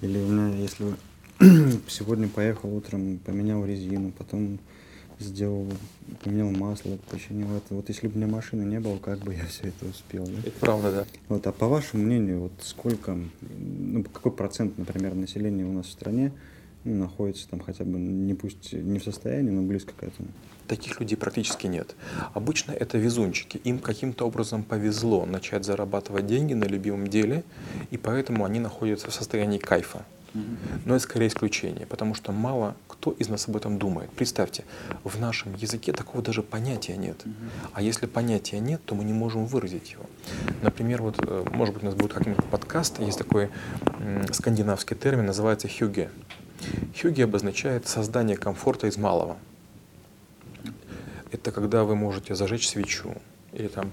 Или 0.03 0.19
у 0.19 0.27
меня, 0.27 0.57
если 0.57 0.95
сегодня 1.89 2.29
поехал 2.29 2.75
утром, 2.75 3.19
поменял 3.19 3.65
резину, 3.65 4.13
потом 4.13 4.59
сделал, 5.21 5.67
поменял 6.23 6.51
масло, 6.51 6.99
починил 7.11 7.49
это. 7.57 7.75
Вот 7.75 7.89
если 7.89 8.09
бы 8.09 8.15
у 8.15 8.17
меня 8.19 8.27
машины 8.27 8.63
не 8.63 8.81
было, 8.81 8.99
как 8.99 9.19
бы 9.19 9.35
я 9.35 9.45
все 9.47 9.69
это 9.69 9.87
успел, 9.87 10.25
да? 10.25 10.39
Это 10.45 10.59
правда, 10.61 10.93
да. 10.93 11.07
Вот, 11.29 11.47
а 11.47 11.53
по 11.53 11.69
вашему 11.69 12.05
мнению, 12.05 12.41
вот 12.41 12.53
сколько, 12.61 13.19
ну, 13.41 14.05
какой 14.05 14.33
процент, 14.33 14.79
например, 14.79 15.15
населения 15.15 15.65
у 15.65 15.73
нас 15.73 15.87
в 15.87 15.93
стране 15.93 16.33
ну, 16.85 16.95
находится 16.97 17.49
там 17.49 17.61
хотя 17.61 17.85
бы 17.85 17.99
не 17.99 18.35
пусть 18.35 18.73
не 18.73 18.99
в 18.99 19.05
состоянии, 19.05 19.51
но 19.51 19.63
близко 19.63 19.93
к 19.93 20.03
этому? 20.03 20.29
Таких 20.67 21.01
людей 21.01 21.17
практически 21.17 21.67
нет. 21.67 21.97
Обычно 22.33 22.73
это 22.73 22.97
везунчики. 22.97 23.59
Им 23.65 23.81
каким-то 23.81 24.27
образом 24.27 24.63
повезло 24.63 25.27
начать 25.27 25.65
зарабатывать 25.65 26.27
деньги 26.27 26.55
на 26.55 26.65
любимом 26.65 27.09
деле, 27.09 27.43
и 27.91 27.97
поэтому 27.97 28.45
они 28.45 28.61
находятся 28.61 29.11
в 29.11 29.15
состоянии 29.15 29.59
кайфа. 29.59 30.05
Но 30.85 30.95
это 30.95 31.03
скорее 31.03 31.29
исключение, 31.29 31.87
потому 31.87 32.15
что 32.15 32.33
мало 32.33 32.77
кто 32.89 33.13
из 33.13 33.29
нас 33.29 33.49
об 33.49 33.57
этом 33.57 33.79
думает. 33.79 34.11
Представьте, 34.11 34.65
в 35.05 35.19
нашем 35.19 35.55
языке 35.55 35.93
такого 35.93 36.23
даже 36.23 36.43
понятия 36.43 36.97
нет. 36.97 37.25
А 37.73 37.83
если 37.83 38.07
понятия 38.07 38.61
нет, 38.61 38.81
то 38.85 38.95
мы 38.95 39.05
не 39.05 39.13
можем 39.13 39.47
выразить 39.47 39.93
его. 39.93 40.05
Например, 40.63 41.03
вот, 41.03 41.17
э, 41.19 41.45
может 41.53 41.75
быть, 41.75 41.83
у 41.83 41.87
нас 41.87 41.95
будет 41.95 42.13
какой-нибудь 42.13 42.45
подкаст, 42.47 43.01
есть 43.01 43.19
такой 43.19 43.51
скандинавский 44.33 44.97
термин, 44.97 45.27
называется 45.27 45.69
хюге. 45.69 46.11
Хюге 47.01 47.25
обозначает 47.25 47.89
создание 47.89 48.37
комфорта 48.37 48.87
из 48.87 48.97
малого. 48.97 49.39
Это 51.33 51.53
когда 51.53 51.85
вы 51.85 51.97
можете 51.97 52.35
зажечь 52.35 52.69
свечу 52.69 53.15
или 53.53 53.69
там 53.69 53.91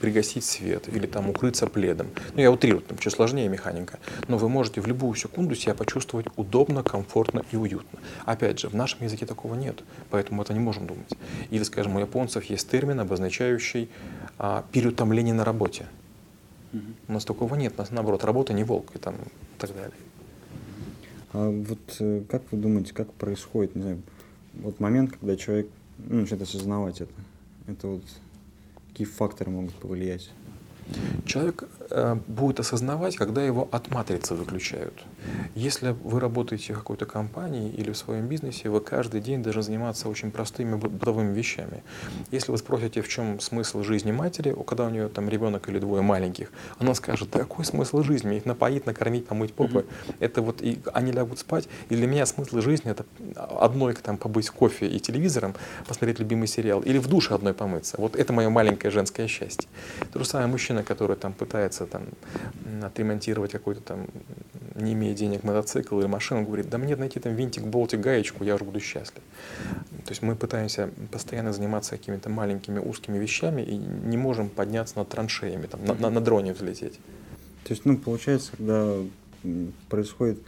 пригасить 0.00 0.44
свет 0.44 0.88
или 0.88 1.06
там 1.06 1.30
укрыться 1.30 1.66
пледом. 1.66 2.08
Ну, 2.34 2.40
я 2.40 2.50
утрирую, 2.50 2.82
там 2.82 2.98
чуть 2.98 3.12
сложнее 3.12 3.48
механика. 3.48 3.98
Но 4.28 4.38
вы 4.38 4.48
можете 4.48 4.80
в 4.80 4.86
любую 4.86 5.14
секунду 5.14 5.54
себя 5.54 5.74
почувствовать 5.74 6.26
удобно, 6.36 6.82
комфортно 6.82 7.44
и 7.52 7.56
уютно. 7.56 7.98
Опять 8.24 8.60
же, 8.60 8.68
в 8.68 8.74
нашем 8.74 9.02
языке 9.04 9.26
такого 9.26 9.54
нет, 9.54 9.82
поэтому 10.10 10.42
это 10.42 10.52
не 10.52 10.60
можем 10.60 10.86
думать. 10.86 11.12
Или, 11.50 11.62
скажем, 11.62 11.96
у 11.96 12.00
японцев 12.00 12.44
есть 12.44 12.70
термин, 12.70 13.00
обозначающий 13.00 13.88
а, 14.38 14.64
переутомление 14.72 15.34
на 15.34 15.44
работе. 15.44 15.86
У 17.08 17.12
нас 17.12 17.24
такого 17.24 17.54
нет, 17.54 17.74
у 17.76 17.80
нас 17.80 17.90
наоборот, 17.90 18.24
работа 18.24 18.52
не 18.52 18.62
волк 18.62 18.94
и, 18.94 18.98
там, 18.98 19.14
и 19.14 19.58
так 19.58 19.74
далее. 19.74 19.96
А 21.32 21.50
вот 21.50 21.96
э, 22.00 22.22
как 22.28 22.42
вы 22.50 22.58
думаете, 22.58 22.94
как 22.94 23.12
происходит, 23.12 23.74
не 23.74 23.82
знаю, 23.82 24.02
вот 24.54 24.80
момент, 24.80 25.12
когда 25.12 25.36
человек 25.36 25.68
ну, 25.98 26.20
начинает 26.20 26.42
осознавать 26.42 27.00
это? 27.00 27.12
Это 27.66 27.86
вот 27.86 28.02
какие 28.98 29.14
факторы 29.14 29.52
могут 29.52 29.74
повлиять? 29.74 30.28
Человек 31.24 31.68
будет 32.26 32.60
осознавать, 32.60 33.16
когда 33.16 33.42
его 33.42 33.68
от 33.72 33.90
матрицы 33.90 34.34
выключают. 34.34 34.94
Если 35.54 35.96
вы 36.02 36.20
работаете 36.20 36.74
в 36.74 36.78
какой-то 36.78 37.06
компании 37.06 37.70
или 37.70 37.90
в 37.92 37.96
своем 37.96 38.26
бизнесе, 38.26 38.68
вы 38.68 38.80
каждый 38.80 39.20
день 39.20 39.42
должны 39.42 39.62
заниматься 39.62 40.08
очень 40.08 40.30
простыми 40.30 40.76
бытовыми 40.76 41.34
вещами. 41.34 41.82
Если 42.30 42.52
вы 42.52 42.58
спросите, 42.58 43.02
в 43.02 43.08
чем 43.08 43.40
смысл 43.40 43.82
жизни 43.82 44.12
матери, 44.12 44.54
когда 44.66 44.86
у 44.86 44.90
нее 44.90 45.08
там 45.08 45.28
ребенок 45.28 45.68
или 45.68 45.78
двое 45.78 46.02
маленьких, 46.02 46.50
она 46.78 46.94
скажет, 46.94 47.30
да 47.30 47.40
какой 47.40 47.64
смысл 47.64 48.02
жизни? 48.02 48.36
Их 48.36 48.44
напоить, 48.44 48.86
накормить, 48.86 49.26
помыть 49.26 49.54
попы. 49.54 49.78
Mm-hmm. 49.78 50.14
Это 50.20 50.42
вот 50.42 50.62
и 50.62 50.80
они 50.92 51.12
лягут 51.12 51.38
спать. 51.38 51.68
И 51.88 51.96
для 51.96 52.06
меня 52.06 52.26
смысл 52.26 52.60
жизни 52.60 52.90
это 52.90 53.04
одной 53.36 53.94
там 53.94 54.16
побыть 54.18 54.50
кофе 54.50 54.86
и 54.86 55.00
телевизором, 55.00 55.54
посмотреть 55.86 56.18
любимый 56.18 56.46
сериал, 56.46 56.80
или 56.80 56.98
в 56.98 57.08
душе 57.08 57.34
одной 57.34 57.54
помыться. 57.54 57.96
Вот 57.98 58.16
это 58.16 58.32
мое 58.32 58.48
маленькое 58.50 58.90
женское 58.90 59.26
счастье. 59.26 59.68
То 60.12 60.18
же 60.18 60.24
самое 60.24 60.48
мужчина, 60.48 60.82
который 60.82 61.16
там 61.16 61.32
пытается 61.32 61.77
там 61.86 62.06
отремонтировать 62.82 63.52
какой-то 63.52 63.80
там, 63.80 64.06
не 64.74 64.92
имея 64.92 65.14
денег, 65.14 65.44
мотоцикл 65.44 65.98
или 66.00 66.06
машину, 66.06 66.44
говорит, 66.44 66.68
да 66.68 66.78
мне 66.78 66.96
найти 66.96 67.20
там 67.20 67.34
винтик, 67.34 67.64
болтик, 67.64 68.00
гаечку, 68.00 68.44
я 68.44 68.54
уже 68.54 68.64
буду 68.64 68.80
счастлив. 68.80 69.22
То 70.04 70.10
есть 70.10 70.22
мы 70.22 70.36
пытаемся 70.36 70.90
постоянно 71.10 71.52
заниматься 71.52 71.96
какими-то 71.96 72.30
маленькими 72.30 72.78
узкими 72.78 73.18
вещами 73.18 73.62
и 73.62 73.76
не 73.76 74.16
можем 74.16 74.48
подняться 74.48 74.98
над 74.98 75.08
траншеями, 75.08 75.66
там, 75.66 75.84
на, 75.84 75.94
на, 75.94 76.10
на 76.10 76.20
дроне 76.20 76.52
взлететь. 76.52 76.98
То 77.64 77.74
есть, 77.74 77.84
ну, 77.84 77.98
получается, 77.98 78.52
когда 78.56 78.96
происходит, 79.88 80.38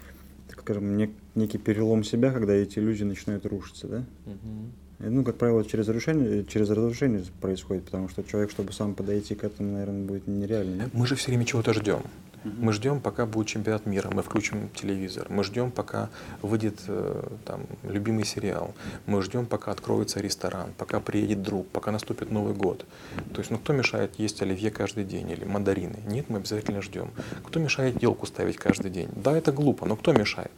так 0.48 0.60
скажем, 0.60 0.96
нек, 0.96 1.10
некий 1.34 1.58
перелом 1.58 2.04
себя, 2.04 2.32
когда 2.32 2.54
эти 2.54 2.78
иллюзии 2.78 3.04
начинают 3.04 3.44
рушиться, 3.46 3.86
да? 3.86 4.04
Угу. 4.26 4.70
Ну, 5.02 5.24
как 5.24 5.36
правило, 5.36 5.64
через 5.64 5.88
разрушение, 5.88 6.44
через 6.44 6.68
разрушение 6.68 7.24
происходит, 7.40 7.84
потому 7.84 8.10
что 8.10 8.22
человек, 8.22 8.50
чтобы 8.50 8.72
сам 8.72 8.94
подойти 8.94 9.34
к 9.34 9.44
этому, 9.44 9.72
наверное, 9.72 10.04
будет 10.04 10.26
нереально. 10.26 10.90
Мы 10.92 11.06
же 11.06 11.14
все 11.14 11.28
время 11.28 11.46
чего-то 11.46 11.72
ждем. 11.72 12.02
Мы 12.44 12.72
ждем, 12.72 13.00
пока 13.00 13.26
будет 13.26 13.48
чемпионат 13.48 13.86
мира, 13.86 14.10
мы 14.12 14.22
включим 14.22 14.70
телевизор. 14.70 15.26
Мы 15.28 15.44
ждем, 15.44 15.70
пока 15.70 16.08
выйдет 16.40 16.80
э, 16.88 17.28
там, 17.44 17.66
любимый 17.82 18.24
сериал. 18.24 18.74
Мы 19.06 19.20
ждем, 19.22 19.46
пока 19.46 19.72
откроется 19.72 20.20
ресторан, 20.20 20.72
пока 20.78 21.00
приедет 21.00 21.42
друг, 21.42 21.68
пока 21.68 21.92
наступит 21.92 22.30
Новый 22.30 22.54
год. 22.54 22.86
То 23.34 23.40
есть, 23.40 23.50
ну 23.50 23.58
кто 23.58 23.72
мешает 23.72 24.18
есть 24.18 24.40
оливье 24.40 24.70
каждый 24.70 25.04
день 25.04 25.30
или 25.30 25.44
мандарины? 25.44 25.98
Нет, 26.06 26.30
мы 26.30 26.38
обязательно 26.38 26.80
ждем. 26.80 27.10
Кто 27.46 27.60
мешает 27.60 28.02
елку 28.02 28.26
ставить 28.26 28.56
каждый 28.56 28.90
день? 28.90 29.08
Да, 29.14 29.36
это 29.36 29.52
глупо, 29.52 29.86
но 29.86 29.96
кто 29.96 30.12
мешает? 30.12 30.50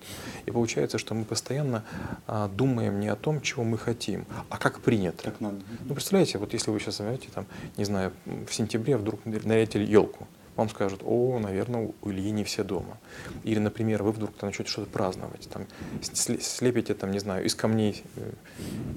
И 0.47 0.51
получается, 0.51 0.99
что 0.99 1.15
мы 1.15 1.25
постоянно 1.25 1.85
а, 2.27 2.49
думаем 2.49 3.01
не 3.01 3.09
о 3.09 3.17
том, 3.17 3.41
чего 3.41 3.65
мы 3.65 3.77
хотим, 3.79 4.25
а 4.49 4.59
как 4.59 4.81
принято. 4.81 5.25
Как 5.25 5.41
надо. 5.41 5.61
Ну, 5.85 5.95
представляете, 5.95 6.39
вот 6.39 6.53
если 6.53 6.71
вы 6.71 6.79
сейчас, 6.79 6.97
знаете, 6.97 7.29
там, 7.35 7.47
не 7.77 7.85
знаю, 7.85 8.13
в 8.25 8.55
сентябре 8.55 8.97
вдруг 8.97 9.25
нарядите 9.25 9.83
елку, 9.83 10.29
вам 10.57 10.69
скажут, 10.69 11.01
о, 11.05 11.39
наверное, 11.39 11.93
у 12.03 12.11
Ильи 12.11 12.31
не 12.31 12.45
все 12.45 12.63
дома. 12.63 12.99
Или, 13.43 13.59
например, 13.59 14.03
вы 14.03 14.13
вдруг 14.13 14.31
начнете 14.43 14.71
что-то 14.71 14.91
праздновать, 14.91 15.49
там, 15.49 15.67
слепите, 16.03 16.95
там, 16.95 17.11
не 17.11 17.19
знаю, 17.19 17.45
из 17.47 17.55
камней 17.55 18.03
э, 18.17 18.33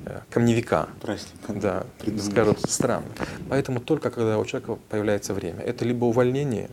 э 0.06 0.20
камневика. 0.30 0.90
Праздник. 1.02 1.34
Да, 1.48 1.86
скажут, 2.20 2.60
странно. 2.70 3.08
Поэтому 3.50 3.80
только 3.80 4.12
когда 4.12 4.38
у 4.38 4.46
человека 4.46 4.78
появляется 4.90 5.34
время, 5.34 5.62
это 5.62 5.86
либо 5.86 6.06
увольнение, 6.06 6.70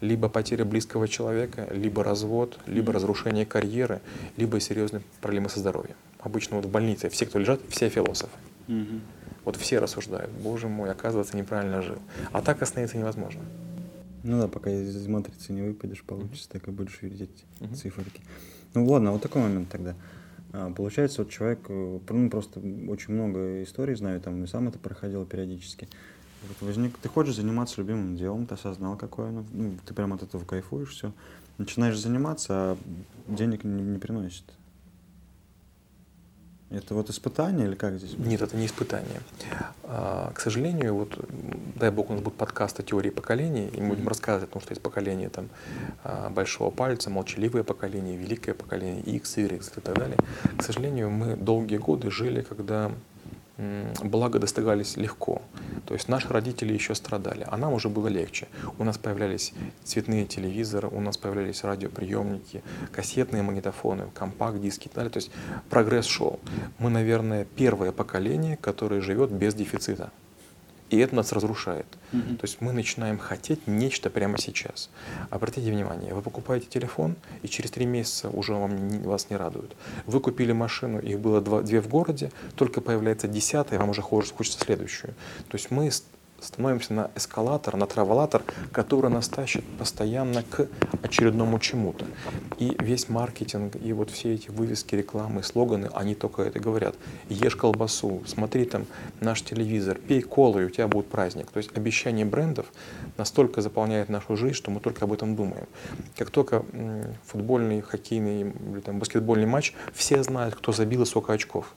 либо 0.00 0.28
потеря 0.28 0.64
близкого 0.64 1.08
человека, 1.08 1.68
либо 1.70 2.02
развод, 2.02 2.58
либо 2.66 2.92
разрушение 2.92 3.44
карьеры, 3.44 4.00
либо 4.36 4.60
серьезные 4.60 5.02
проблемы 5.20 5.50
со 5.50 5.60
здоровьем. 5.60 5.96
Обычно 6.20 6.56
вот 6.56 6.66
в 6.66 6.70
больнице 6.70 7.10
все, 7.10 7.26
кто 7.26 7.38
лежат, 7.38 7.60
все 7.68 7.88
философы. 7.88 8.32
Угу. 8.68 9.00
Вот 9.44 9.56
все 9.56 9.80
рассуждают, 9.80 10.30
боже 10.30 10.68
мой, 10.68 10.90
оказывается, 10.90 11.36
неправильно 11.36 11.82
жил. 11.82 11.98
А 12.30 12.42
так 12.42 12.62
остановиться 12.62 12.96
невозможно. 12.96 13.42
Ну 14.22 14.40
да, 14.40 14.48
пока 14.48 14.70
из 14.70 15.06
матрицы 15.08 15.52
не 15.52 15.62
выпадешь, 15.62 16.04
получится, 16.04 16.48
так 16.48 16.68
и 16.68 16.70
будешь 16.70 17.02
видеть 17.02 17.44
uh-huh. 17.60 17.74
циферки. 17.74 18.22
Ну 18.74 18.86
ладно, 18.86 19.12
вот 19.12 19.22
такой 19.22 19.42
момент 19.42 19.68
тогда. 19.68 19.96
А, 20.52 20.70
получается, 20.70 21.22
вот 21.22 21.30
человек, 21.30 21.60
э, 21.68 21.98
ну 22.08 22.30
просто 22.30 22.60
очень 22.60 23.14
много 23.14 23.62
историй 23.62 23.94
знаю, 23.94 24.20
там 24.20 24.44
и 24.44 24.46
сам 24.46 24.68
это 24.68 24.78
проходил 24.78 25.24
периодически. 25.26 25.88
Вот 26.46 26.56
возник, 26.60 26.98
ты 26.98 27.08
хочешь 27.08 27.36
заниматься 27.36 27.80
любимым 27.80 28.16
делом, 28.16 28.46
ты 28.46 28.54
осознал, 28.54 28.96
какое 28.96 29.28
оно, 29.28 29.44
ну, 29.52 29.76
ты 29.86 29.94
прям 29.94 30.12
от 30.12 30.22
этого 30.22 30.44
кайфуешь, 30.44 30.90
все. 30.90 31.12
Начинаешь 31.58 31.98
заниматься, 31.98 32.54
а 32.54 32.78
денег 33.28 33.64
не, 33.64 33.82
не 33.82 33.98
приносит. 33.98 34.44
Это 36.74 36.94
вот 36.94 37.10
испытание 37.10 37.66
или 37.66 37.74
как 37.74 37.98
здесь? 37.98 38.16
Нет, 38.16 38.40
это 38.40 38.56
не 38.56 38.64
испытание. 38.64 39.20
А, 39.84 40.32
к 40.34 40.40
сожалению, 40.40 40.94
вот 40.94 41.18
дай 41.76 41.90
бог 41.90 42.08
у 42.08 42.14
нас 42.14 42.22
будет 42.22 42.34
подкаст 42.34 42.80
о 42.80 42.82
теории 42.82 43.10
поколений, 43.10 43.68
и 43.68 43.80
мы 43.80 43.90
будем 43.90 44.08
рассказывать 44.08 44.48
о 44.48 44.52
том, 44.54 44.62
что 44.62 44.72
есть 44.72 44.82
поколение 44.82 45.28
там, 45.28 45.50
а, 46.02 46.30
большого 46.30 46.70
пальца, 46.70 47.10
молчаливое 47.10 47.62
поколение, 47.62 48.16
великое 48.16 48.54
поколение, 48.54 49.02
X, 49.02 49.36
Y 49.36 49.56
и 49.56 49.80
так 49.80 49.94
далее. 49.98 50.16
К 50.56 50.62
сожалению, 50.62 51.10
мы 51.10 51.36
долгие 51.36 51.76
годы 51.76 52.10
жили, 52.10 52.40
когда 52.40 52.90
блага 54.02 54.38
достигались 54.38 54.96
легко. 54.96 55.42
То 55.86 55.94
есть 55.94 56.08
наши 56.08 56.28
родители 56.28 56.72
еще 56.72 56.94
страдали, 56.94 57.46
а 57.50 57.56
нам 57.56 57.72
уже 57.72 57.88
было 57.88 58.08
легче. 58.08 58.48
У 58.78 58.84
нас 58.84 58.98
появлялись 58.98 59.52
цветные 59.84 60.26
телевизоры, 60.26 60.88
у 60.88 61.00
нас 61.00 61.16
появлялись 61.16 61.64
радиоприемники, 61.64 62.62
кассетные 62.92 63.42
магнитофоны, 63.42 64.06
компакт-диски 64.14 64.86
и 64.86 64.88
так 64.88 64.94
далее. 64.96 65.10
То 65.10 65.18
есть 65.18 65.30
прогресс 65.70 66.06
шел. 66.06 66.40
Мы, 66.78 66.90
наверное, 66.90 67.44
первое 67.44 67.92
поколение, 67.92 68.56
которое 68.56 69.00
живет 69.00 69.30
без 69.30 69.54
дефицита 69.54 70.10
и 70.92 70.98
это 70.98 71.14
нас 71.14 71.32
разрушает. 71.32 71.86
Mm-hmm. 72.12 72.36
То 72.36 72.44
есть 72.44 72.60
мы 72.60 72.72
начинаем 72.72 73.18
хотеть 73.18 73.66
нечто 73.66 74.10
прямо 74.10 74.38
сейчас. 74.38 74.90
Обратите 75.30 75.70
внимание, 75.70 76.14
вы 76.14 76.22
покупаете 76.22 76.66
телефон, 76.66 77.16
и 77.42 77.48
через 77.48 77.70
три 77.70 77.86
месяца 77.86 78.28
уже 78.28 78.52
вам 78.52 78.88
не, 78.88 78.98
вас 78.98 79.30
не 79.30 79.36
радуют. 79.36 79.74
Вы 80.06 80.20
купили 80.20 80.52
машину, 80.52 80.98
их 81.00 81.18
было 81.18 81.40
два, 81.40 81.62
две 81.62 81.80
в 81.80 81.88
городе, 81.88 82.30
только 82.56 82.80
появляется 82.80 83.28
десятая, 83.28 83.78
вам 83.78 83.90
уже 83.90 84.02
хочется 84.02 84.58
следующую. 84.58 85.14
То 85.48 85.56
есть 85.56 85.70
мы 85.70 85.90
становимся 86.42 86.92
на 86.92 87.10
эскалатор, 87.14 87.76
на 87.76 87.86
траволатор, 87.86 88.42
который 88.72 89.10
нас 89.10 89.28
тащит 89.28 89.64
постоянно 89.78 90.42
к 90.42 90.68
очередному 91.02 91.58
чему-то. 91.58 92.06
И 92.58 92.76
весь 92.80 93.08
маркетинг, 93.08 93.76
и 93.76 93.92
вот 93.92 94.10
все 94.10 94.34
эти 94.34 94.50
вывески, 94.50 94.94
рекламы, 94.94 95.42
слоганы, 95.42 95.88
они 95.94 96.14
только 96.14 96.42
это 96.42 96.60
говорят. 96.60 96.94
Ешь 97.28 97.56
колбасу, 97.56 98.22
смотри 98.26 98.64
там 98.64 98.86
наш 99.20 99.42
телевизор, 99.42 99.98
пей 99.98 100.22
колу, 100.22 100.60
и 100.60 100.64
у 100.64 100.70
тебя 100.70 100.88
будет 100.88 101.08
праздник. 101.08 101.50
То 101.50 101.58
есть 101.58 101.70
обещание 101.76 102.24
брендов 102.24 102.66
настолько 103.16 103.60
заполняет 103.60 104.08
нашу 104.08 104.36
жизнь, 104.36 104.54
что 104.54 104.70
мы 104.70 104.80
только 104.80 105.04
об 105.04 105.12
этом 105.12 105.36
думаем. 105.36 105.66
Как 106.16 106.30
только 106.30 106.64
футбольный, 107.26 107.80
хоккейный 107.80 108.40
или 108.40 108.80
там, 108.80 108.98
баскетбольный 108.98 109.46
матч, 109.46 109.74
все 109.94 110.22
знают, 110.22 110.54
кто 110.54 110.72
забил 110.72 111.02
и 111.02 111.06
сколько 111.06 111.32
очков. 111.32 111.74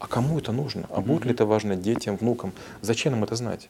А 0.00 0.06
кому 0.06 0.38
это 0.38 0.50
нужно? 0.50 0.86
А 0.88 1.02
будет 1.02 1.26
ли 1.26 1.32
это 1.32 1.44
важно 1.44 1.76
детям, 1.76 2.16
внукам? 2.16 2.52
Зачем 2.80 3.12
нам 3.12 3.22
это 3.22 3.36
знать? 3.36 3.68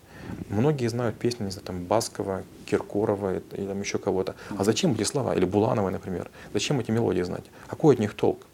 Многие 0.48 0.86
знают 0.86 1.18
песни, 1.18 1.42
не 1.44 1.50
знаю, 1.50 1.66
там, 1.66 1.84
Баскова, 1.84 2.44
Киркорова 2.66 3.38
или 3.52 3.66
там 3.66 3.80
еще 3.80 3.98
кого-то. 3.98 4.36
А 4.56 4.62
зачем 4.62 4.92
эти 4.92 5.02
слова? 5.02 5.34
Или 5.34 5.44
Булановой, 5.44 5.90
например. 5.90 6.30
Зачем 6.52 6.78
эти 6.78 6.92
мелодии 6.92 7.22
знать? 7.22 7.44
Какой 7.66 7.96
от 7.96 8.00
них 8.00 8.14
толк? 8.14 8.46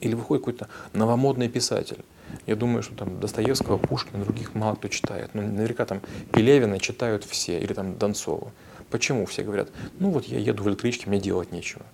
Или 0.00 0.14
выходит 0.14 0.42
какой-то 0.44 0.68
новомодный 0.94 1.50
писатель. 1.50 2.02
Я 2.46 2.56
думаю, 2.56 2.82
что 2.82 2.94
там 2.94 3.20
Достоевского, 3.20 3.76
Пушкина, 3.76 4.24
других 4.24 4.54
мало 4.54 4.76
кто 4.76 4.88
читает. 4.88 5.30
Но 5.34 5.42
наверняка 5.42 5.84
там 5.84 6.00
Пелевина 6.32 6.78
читают 6.80 7.24
все, 7.24 7.60
или 7.60 7.74
там 7.74 7.98
Донцова. 7.98 8.50
Почему 8.88 9.26
все 9.26 9.42
говорят, 9.42 9.68
ну 9.98 10.10
вот 10.10 10.24
я 10.24 10.38
еду 10.38 10.62
в 10.62 10.68
электричке, 10.70 11.10
мне 11.10 11.20
делать 11.20 11.52
нечего. 11.52 11.84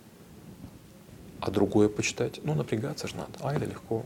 А 1.41 1.51
другое 1.51 1.89
почитать, 1.89 2.41
ну 2.45 2.55
напрягаться 2.55 3.09
же 3.09 3.17
надо, 3.17 3.33
а 3.41 3.53
это 3.53 3.65
легко. 3.65 4.05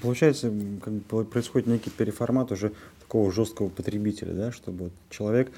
Получается, 0.00 0.52
как 0.82 0.92
бы 0.92 1.24
происходит 1.24 1.68
некий 1.68 1.90
переформат 1.90 2.50
уже 2.52 2.72
такого 3.00 3.30
жесткого 3.30 3.68
потребителя, 3.68 4.32
да, 4.32 4.52
чтобы 4.52 4.90
человек 5.10 5.52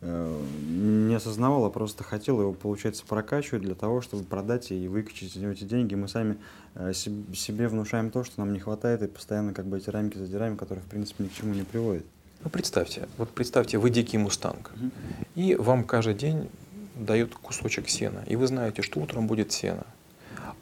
э, 0.00 0.42
не 0.68 1.14
осознавал, 1.14 1.64
а 1.66 1.70
просто 1.70 2.04
хотел 2.04 2.40
его, 2.40 2.52
получается, 2.52 3.04
прокачивать 3.06 3.62
для 3.62 3.74
того, 3.74 4.00
чтобы 4.00 4.24
продать 4.24 4.70
и 4.70 4.88
выкачать 4.88 5.36
из 5.36 5.36
него 5.36 5.52
эти 5.52 5.64
деньги. 5.64 5.94
Мы 5.94 6.08
сами 6.08 6.38
э, 6.74 6.92
себе 6.94 7.68
внушаем 7.68 8.10
то, 8.10 8.24
что 8.24 8.40
нам 8.40 8.52
не 8.52 8.60
хватает, 8.60 9.02
и 9.02 9.06
постоянно 9.06 9.52
как 9.52 9.66
бы 9.66 9.78
эти 9.78 9.90
рамки 9.90 10.16
задираем, 10.16 10.56
которые, 10.56 10.84
в 10.84 10.88
принципе, 10.88 11.24
ни 11.24 11.28
к 11.28 11.34
чему 11.34 11.54
не 11.54 11.64
приводят. 11.64 12.04
Ну, 12.42 12.50
представьте, 12.50 13.08
вот 13.18 13.30
представьте, 13.30 13.78
вы 13.78 13.90
дикий 13.90 14.18
мустанг, 14.18 14.72
угу. 14.74 14.90
и 15.36 15.54
вам 15.54 15.84
каждый 15.84 16.14
день 16.14 16.48
дают 16.96 17.34
кусочек 17.34 17.88
сена, 17.88 18.24
и 18.26 18.36
вы 18.36 18.46
знаете, 18.46 18.82
что 18.82 19.00
утром 19.00 19.26
будет 19.26 19.52
сено. 19.52 19.86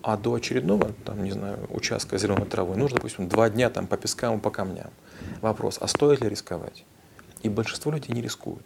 А 0.02 0.16
до 0.16 0.34
очередного, 0.34 0.92
там, 1.04 1.22
не 1.24 1.32
знаю, 1.32 1.58
участка 1.70 2.16
зеленой 2.16 2.46
травы 2.46 2.76
нужно, 2.76 2.96
допустим, 2.96 3.28
два 3.28 3.50
дня 3.50 3.68
там 3.70 3.86
по 3.86 3.96
пескам 3.96 4.38
и 4.38 4.40
по 4.40 4.50
камням. 4.50 4.90
Вопрос, 5.42 5.78
а 5.80 5.86
стоит 5.86 6.22
ли 6.22 6.28
рисковать? 6.28 6.84
И 7.42 7.48
большинство 7.48 7.92
людей 7.92 8.14
не 8.14 8.22
рискуют. 8.22 8.64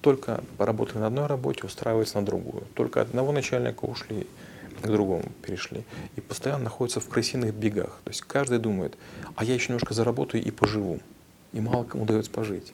Только 0.00 0.42
поработали 0.56 0.98
на 0.98 1.08
одной 1.08 1.26
работе, 1.26 1.66
устраиваются 1.66 2.20
на 2.20 2.26
другую. 2.26 2.62
Только 2.74 3.00
одного 3.00 3.32
начальника 3.32 3.84
ушли, 3.84 4.26
к 4.80 4.86
другому 4.86 5.24
перешли. 5.42 5.84
И 6.16 6.20
постоянно 6.20 6.64
находятся 6.64 7.00
в 7.00 7.08
крысиных 7.08 7.54
бегах. 7.54 7.98
То 8.04 8.10
есть 8.10 8.22
каждый 8.22 8.58
думает, 8.58 8.96
а 9.34 9.44
я 9.44 9.54
еще 9.54 9.68
немножко 9.68 9.94
заработаю 9.94 10.44
и 10.44 10.50
поживу. 10.50 11.00
И 11.52 11.60
мало 11.60 11.84
кому 11.84 12.04
удается 12.04 12.30
пожить. 12.30 12.72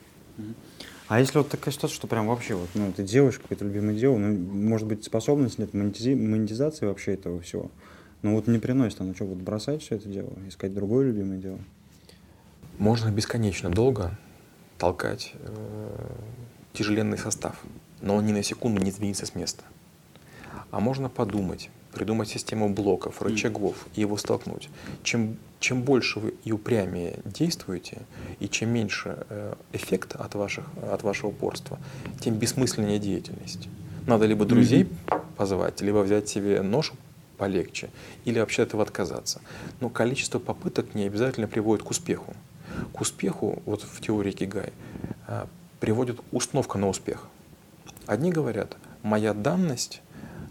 А 1.07 1.19
если 1.19 1.37
вот 1.37 1.49
такая 1.49 1.71
ситуация, 1.71 1.95
что 1.95 2.07
прям 2.07 2.27
вообще 2.27 2.55
вот, 2.55 2.69
ну, 2.73 2.91
ты 2.91 3.03
делаешь 3.03 3.37
какое-то 3.37 3.63
любимое 3.63 3.95
дело, 3.95 4.17
ну, 4.17 4.35
может 4.35 4.87
быть, 4.87 5.03
способность 5.03 5.59
нет 5.59 5.73
монетизи- 5.73 6.15
монетизации 6.15 6.87
вообще 6.87 7.13
этого 7.13 7.39
всего, 7.41 7.69
но 8.23 8.33
вот 8.33 8.47
не 8.47 8.57
приносит, 8.57 9.01
оно 9.01 9.13
что, 9.13 9.25
вот 9.25 9.37
бросать 9.37 9.83
все 9.83 9.95
это 9.95 10.09
дело, 10.09 10.33
искать 10.47 10.73
другое 10.73 11.05
любимое 11.07 11.37
дело? 11.37 11.59
Можно 12.79 13.11
бесконечно 13.11 13.69
долго 13.69 14.17
толкать 14.79 15.33
э, 15.35 16.07
тяжеленный 16.73 17.19
состав, 17.19 17.61
но 18.01 18.15
он 18.15 18.25
ни 18.25 18.31
на 18.31 18.41
секунду 18.41 18.81
не 18.81 18.89
сдвинется 18.89 19.27
с 19.27 19.35
места. 19.35 19.63
А 20.71 20.79
можно 20.79 21.07
подумать, 21.07 21.69
придумать 21.93 22.29
систему 22.29 22.67
блоков, 22.69 23.21
рычагов 23.21 23.87
и 23.95 24.01
его 24.01 24.17
столкнуть. 24.17 24.69
Чем, 25.03 25.37
чем 25.65 25.81
больше 25.81 26.19
вы 26.19 26.35
и 26.43 26.51
упрямее 26.51 27.17
действуете, 27.25 28.03
и 28.39 28.47
чем 28.47 28.69
меньше 28.69 29.25
э, 29.29 29.55
эффекта 29.73 30.19
от, 30.19 30.35
ваших, 30.35 30.65
от 30.91 31.01
вашего 31.01 31.29
упорства, 31.29 31.79
тем 32.19 32.35
бессмысленнее 32.35 32.99
деятельность. 32.99 33.67
Надо 34.05 34.27
либо 34.27 34.45
друзей 34.45 34.87
позвать, 35.37 35.81
либо 35.81 36.03
взять 36.03 36.29
себе 36.29 36.61
нож 36.61 36.93
полегче, 37.39 37.89
или 38.25 38.39
вообще 38.39 38.61
от 38.61 38.67
этого 38.69 38.83
отказаться. 38.83 39.41
Но 39.79 39.89
количество 39.89 40.37
попыток 40.37 40.93
не 40.93 41.05
обязательно 41.05 41.47
приводит 41.47 41.83
к 41.83 41.89
успеху. 41.89 42.35
К 42.93 43.01
успеху, 43.01 43.63
вот 43.65 43.81
в 43.81 44.01
теории 44.01 44.33
Кигай, 44.33 44.71
э, 45.27 45.47
приводит 45.79 46.19
установка 46.31 46.77
на 46.77 46.89
успех. 46.89 47.25
Одни 48.05 48.31
говорят, 48.31 48.77
моя 49.01 49.33
данность 49.33 50.03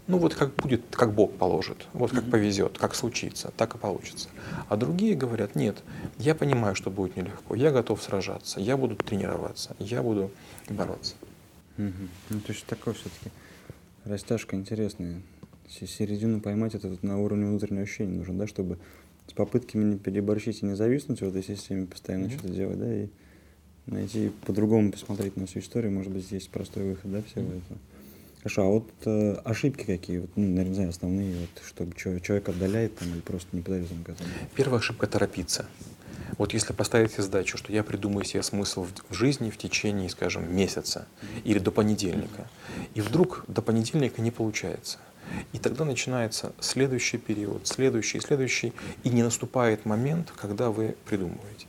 ну 0.07 0.19
вот 0.19 0.35
как 0.35 0.53
будет, 0.55 0.81
как 0.91 1.13
Бог 1.13 1.33
положит, 1.33 1.87
вот 1.93 2.11
как 2.11 2.29
повезет, 2.29 2.77
как 2.77 2.93
случится, 2.93 3.51
так 3.57 3.75
и 3.75 3.77
получится. 3.77 4.29
А 4.69 4.77
другие 4.77 5.15
говорят, 5.15 5.55
нет, 5.55 5.77
я 6.19 6.35
понимаю, 6.35 6.75
что 6.75 6.91
будет 6.91 7.15
нелегко, 7.15 7.55
я 7.55 7.71
готов 7.71 8.01
сражаться, 8.01 8.59
я 8.59 8.77
буду 8.77 8.95
тренироваться, 8.95 9.75
я 9.79 10.03
буду 10.03 10.31
бороться. 10.69 11.15
Угу. 11.77 12.09
Ну, 12.29 12.39
то 12.39 12.53
есть 12.53 12.65
такой 12.65 12.93
все-таки 12.93 13.31
растяжка 14.03 14.55
интересная. 14.55 15.21
Середину 15.67 16.39
поймать 16.39 16.75
это 16.75 16.95
на 17.01 17.19
уровне 17.19 17.47
внутреннего 17.47 17.83
ощущения 17.83 18.17
нужно, 18.17 18.37
да, 18.37 18.47
чтобы 18.47 18.77
с 19.27 19.33
попытками 19.33 19.83
не 19.83 19.97
переборщить 19.97 20.61
и 20.61 20.65
не 20.65 20.75
зависнуть 20.75 21.21
в 21.21 21.27
этой 21.27 21.43
системе, 21.43 21.87
постоянно 21.87 22.25
mm-hmm. 22.25 22.37
что-то 22.37 22.53
делать, 22.53 22.79
да, 22.79 22.95
и 22.95 23.07
найти 23.87 24.31
по-другому 24.45 24.91
посмотреть 24.91 25.35
на 25.35 25.47
всю 25.47 25.59
историю, 25.59 25.91
может 25.91 26.11
быть, 26.11 26.23
здесь 26.23 26.47
простой 26.47 26.83
выход, 26.83 27.11
да, 27.11 27.23
всего 27.23 27.41
mm-hmm. 27.41 27.61
этого. 27.65 27.79
Хорошо, 28.45 28.61
а 28.61 28.65
вот 28.65 28.91
э, 29.05 29.37
ошибки 29.43 29.85
какие, 29.85 30.19
вот, 30.19 30.29
ну, 30.35 30.47
наверное, 30.47 30.75
знаю, 30.75 30.89
основные, 30.89 31.35
вот, 31.35 31.63
чтобы 31.65 31.95
человек 31.95 32.47
отдаляет 32.47 32.95
там 32.95 33.11
или 33.11 33.21
просто 33.21 33.47
не 33.53 33.63
подается 33.63 33.95
к 34.05 34.09
этому? 34.09 34.29
Первая 34.53 34.79
ошибка– 34.79 35.07
торопиться. 35.07 35.65
Вот 36.37 36.53
если 36.53 36.71
поставить 36.71 37.13
себе 37.13 37.23
задачу, 37.23 37.57
что 37.57 37.73
я 37.73 37.83
придумаю 37.83 38.23
себе 38.23 38.43
смысл 38.43 38.85
в 39.09 39.13
жизни 39.15 39.49
в 39.49 39.57
течение, 39.57 40.09
скажем, 40.09 40.55
месяца 40.55 41.07
или 41.43 41.57
до 41.57 41.71
понедельника, 41.71 42.47
и 42.93 43.01
вдруг 43.01 43.45
до 43.47 43.63
понедельника 43.63 44.21
не 44.21 44.29
получается, 44.29 44.99
и 45.51 45.57
тогда 45.57 45.83
начинается 45.83 46.53
следующий 46.59 47.17
период, 47.17 47.65
следующий, 47.65 48.19
следующий, 48.19 48.73
и 49.03 49.09
не 49.09 49.23
наступает 49.23 49.85
момент, 49.85 50.31
когда 50.35 50.69
вы 50.69 50.95
придумываете. 51.09 51.65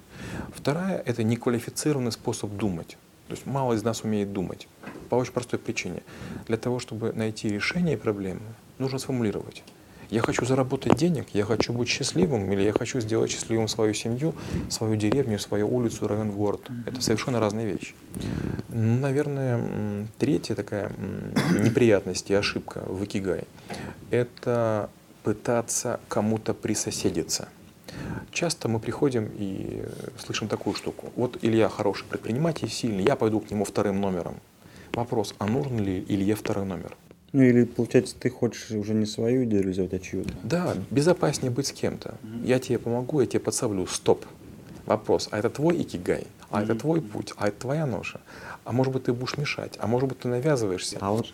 Вторая– 0.55 1.03
это 1.07 1.23
неквалифицированный 1.23 2.13
способ 2.13 2.51
думать. 2.51 2.99
То 3.29 3.35
есть 3.35 3.47
мало 3.47 3.75
из 3.75 3.83
нас 3.83 4.03
умеет 4.03 4.33
думать. 4.33 4.69
По 5.09 5.17
очень 5.17 5.33
простой 5.33 5.59
причине. 5.59 6.03
Для 6.47 6.57
того, 6.57 6.79
чтобы 6.79 7.13
найти 7.13 7.49
решение 7.49 7.97
проблемы, 7.97 8.41
нужно 8.79 8.99
сформулировать. 8.99 9.63
Я 10.11 10.21
хочу 10.21 10.45
заработать 10.45 10.97
денег, 10.97 11.27
я 11.33 11.45
хочу 11.45 11.73
быть 11.73 11.89
счастливым, 11.89 12.53
или 12.53 12.63
я 12.63 12.73
хочу 12.73 13.01
сделать 13.01 13.31
счастливым 13.31 13.67
свою 13.67 13.93
семью, 13.93 14.35
свою 14.69 14.95
деревню, 14.95 15.39
свою 15.39 15.69
улицу, 15.75 16.07
район, 16.07 16.31
город. 16.31 16.71
Это 16.87 17.01
совершенно 17.01 17.41
разные 17.41 17.67
вещи. 17.67 17.95
Ну, 18.69 19.01
наверное, 19.01 20.07
третья 20.19 20.55
такая 20.55 20.93
неприятность 21.59 22.31
и 22.31 22.35
ошибка 22.35 22.85
в 22.87 23.03
Икигай– 23.03 23.45
это 24.11 24.91
пытаться 25.25 25.99
кому-то 26.07 26.55
присоседиться. 26.55 27.49
Часто 28.37 28.69
мы 28.69 28.81
приходим 28.81 29.31
и 29.35 29.83
слышим 30.19 30.47
такую 30.47 30.77
штуку. 30.77 31.11
Вот 31.17 31.39
Илья 31.41 31.71
хороший 31.71 32.05
предприниматель, 32.05 32.69
сильный, 32.69 33.03
я 33.03 33.17
пойду 33.17 33.41
к 33.41 33.51
нему 33.51 33.65
вторым 33.65 33.99
номером. 33.99 34.35
Вопрос, 34.93 35.35
а 35.39 35.47
нужен 35.47 35.79
ли 35.79 36.05
Илье 36.07 36.35
второй 36.35 36.67
номер? 36.67 36.95
Ну 37.33 37.41
или, 37.41 37.65
получается, 37.65 38.15
ты 38.15 38.29
хочешь 38.29 38.73
уже 38.73 38.93
не 38.93 39.07
свою 39.07 39.45
идею 39.45 39.71
взять, 39.71 39.95
а 39.95 39.99
чью-то? 39.99 40.35
Да, 40.43 40.75
безопаснее 40.91 41.51
быть 41.51 41.69
с 41.69 41.73
кем-то. 41.73 42.17
Mm-hmm. 42.23 42.47
Я 42.47 42.59
тебе 42.59 42.79
помогу, 42.79 43.21
я 43.21 43.27
тебе 43.27 43.41
подсоблю. 43.41 43.87
Стоп. 43.87 44.27
Вопрос, 44.85 45.29
а 45.31 45.39
это 45.39 45.49
твой 45.49 45.81
икигай? 45.81 46.27
А 46.51 46.61
mm-hmm. 46.61 46.65
это 46.65 46.75
твой 46.75 47.01
путь? 47.01 47.33
А 47.39 47.49
это 47.49 47.59
твоя 47.59 47.87
ноша? 47.87 48.21
А 48.65 48.73
может 48.73 48.93
быть, 48.93 49.05
ты 49.05 49.15
будешь 49.15 49.39
мешать? 49.39 49.79
А 49.79 49.87
может 49.87 50.11
быть, 50.11 50.19
ты 50.19 50.29
навязываешься? 50.29 50.99
А 51.01 51.11
вот 51.11 51.27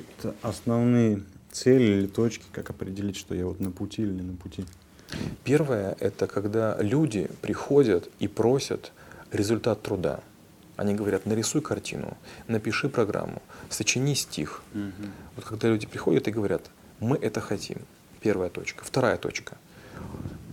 основные 0.42 1.24
цели 1.50 1.98
или 1.98 2.06
точки, 2.06 2.44
как 2.52 2.70
определить, 2.70 3.16
что 3.16 3.34
я 3.34 3.44
вот 3.44 3.58
на 3.58 3.72
пути 3.72 4.02
или 4.02 4.12
не 4.12 4.22
на 4.22 4.36
пути? 4.36 4.64
Первое– 5.44 5.96
это 6.00 6.26
когда 6.26 6.76
люди 6.80 7.28
приходят 7.40 8.08
и 8.18 8.28
просят 8.28 8.92
результат 9.30 9.82
труда. 9.82 10.20
Они 10.76 10.94
говорят, 10.94 11.26
нарисуй 11.26 11.60
картину, 11.60 12.16
напиши 12.48 12.88
программу, 12.88 13.42
сочини 13.68 14.14
стих. 14.14 14.62
Угу. 14.74 15.08
Вот 15.36 15.44
когда 15.44 15.68
люди 15.68 15.86
приходят 15.86 16.28
и 16.28 16.30
говорят, 16.30 16.62
мы 17.00 17.16
это 17.16 17.40
хотим. 17.40 17.78
Первая 18.20 18.50
точка. 18.50 18.84
Вторая 18.84 19.16
точка. 19.16 19.56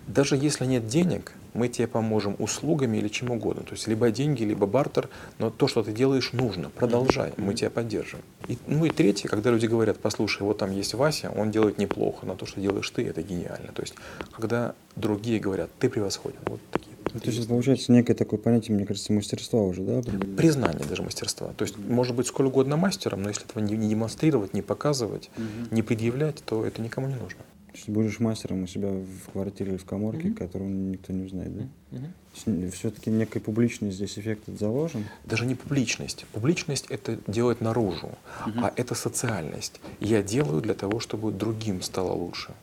Даже 0.07 0.35
если 0.35 0.65
нет 0.65 0.87
денег, 0.87 1.33
мы 1.53 1.67
тебе 1.67 1.87
поможем 1.87 2.35
услугами 2.39 2.97
или 2.97 3.07
чем 3.07 3.31
угодно. 3.31 3.63
То 3.63 3.73
есть 3.73 3.87
либо 3.87 4.11
деньги, 4.11 4.43
либо 4.43 4.65
бартер, 4.65 5.09
но 5.37 5.49
то, 5.49 5.67
что 5.67 5.83
ты 5.83 5.91
делаешь, 5.91 6.33
нужно. 6.33 6.69
Продолжай, 6.69 7.33
мы 7.37 7.53
тебя 7.53 7.69
поддержим. 7.69 8.19
И, 8.47 8.57
ну 8.67 8.85
и 8.85 8.89
третье, 8.89 9.27
когда 9.27 9.51
люди 9.51 9.65
говорят, 9.65 9.99
послушай, 9.99 10.43
вот 10.43 10.57
там 10.57 10.71
есть 10.71 10.93
Вася, 10.93 11.31
он 11.35 11.51
делает 11.51 11.77
неплохо, 11.77 12.25
но 12.25 12.35
то, 12.35 12.45
что 12.45 12.61
делаешь 12.61 12.89
ты, 12.89 13.05
это 13.05 13.21
гениально. 13.21 13.71
То 13.73 13.81
есть 13.81 13.95
когда 14.31 14.75
другие 14.95 15.39
говорят, 15.39 15.69
ты 15.79 15.89
превосходен. 15.89 16.39
Вот 16.45 16.59
такие 16.71 16.89
ну, 17.13 17.19
то 17.19 17.29
есть 17.29 17.47
получается 17.47 17.91
некое 17.91 18.13
такое 18.13 18.39
понятие, 18.39 18.75
мне 18.75 18.85
кажется, 18.85 19.13
мастерства 19.13 19.61
уже, 19.61 19.81
да? 19.81 20.01
Признание 20.37 20.85
даже 20.85 21.03
мастерства. 21.03 21.51
То 21.57 21.63
есть 21.63 21.75
mm-hmm. 21.75 21.91
может 21.91 22.15
быть 22.15 22.27
сколь 22.27 22.47
угодно 22.47 22.77
мастером, 22.77 23.23
но 23.23 23.29
если 23.29 23.45
этого 23.45 23.63
не, 23.63 23.75
не 23.75 23.89
демонстрировать, 23.89 24.53
не 24.53 24.61
показывать, 24.61 25.29
mm-hmm. 25.35 25.67
не 25.73 25.81
предъявлять, 25.81 26.43
то 26.45 26.65
это 26.65 26.81
никому 26.81 27.07
не 27.07 27.15
нужно. 27.15 27.39
Есть 27.73 27.89
будешь 27.89 28.19
мастером 28.19 28.63
у 28.63 28.67
себя 28.67 28.89
в 28.89 29.31
квартире 29.31 29.71
или 29.71 29.77
в 29.77 29.85
коморке, 29.85 30.29
mm-hmm. 30.29 30.33
которого 30.33 30.67
никто 30.67 31.13
не 31.13 31.25
узнает, 31.25 31.55
да? 31.55 31.67
Mm-hmm. 31.91 32.71
Все-таки 32.71 33.09
некая 33.09 33.39
публичность 33.39 33.97
здесь 33.97 34.17
эффект 34.17 34.43
заложен? 34.47 35.05
Даже 35.25 35.45
не 35.45 35.55
публичность. 35.55 36.25
Публичность 36.31 36.87
это 36.89 37.19
делать 37.27 37.61
наружу, 37.61 38.17
mm-hmm. 38.45 38.59
а 38.63 38.73
это 38.75 38.95
социальность. 38.95 39.79
Я 39.99 40.23
делаю 40.23 40.61
для 40.61 40.73
того, 40.73 40.99
чтобы 40.99 41.31
другим 41.31 41.81
стало 41.81 42.13
лучше. 42.13 42.53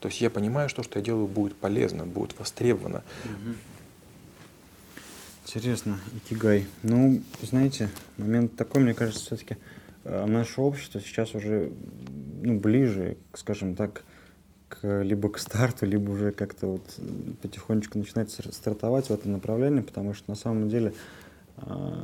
То 0.00 0.08
есть 0.08 0.20
я 0.20 0.30
понимаю, 0.30 0.68
что 0.68 0.82
что 0.82 0.98
я 0.98 1.04
делаю 1.04 1.26
будет 1.26 1.56
полезно, 1.56 2.06
будет 2.06 2.38
востребовано. 2.38 3.02
Mm-hmm. 3.24 3.54
Интересно, 5.46 5.98
икигай. 6.12 6.66
Ну, 6.82 7.22
знаете, 7.40 7.88
момент 8.16 8.56
такой, 8.56 8.82
мне 8.82 8.94
кажется, 8.94 9.24
все-таки 9.24 9.56
э, 10.04 10.26
наше 10.26 10.60
общество 10.60 11.00
сейчас 11.00 11.34
уже 11.34 11.72
ну, 12.42 12.58
ближе, 12.58 13.16
скажем 13.32 13.76
так, 13.76 14.04
к, 14.68 15.02
либо 15.02 15.28
к 15.28 15.38
старту, 15.38 15.86
либо 15.86 16.10
уже 16.10 16.32
как-то 16.32 16.66
вот 16.66 16.82
потихонечку 17.42 17.98
начинает 17.98 18.30
стартовать 18.30 19.08
в 19.08 19.12
этом 19.12 19.32
направлении, 19.32 19.80
потому 19.80 20.14
что 20.14 20.30
на 20.30 20.36
самом 20.36 20.68
деле 20.68 20.92
э, 21.58 21.62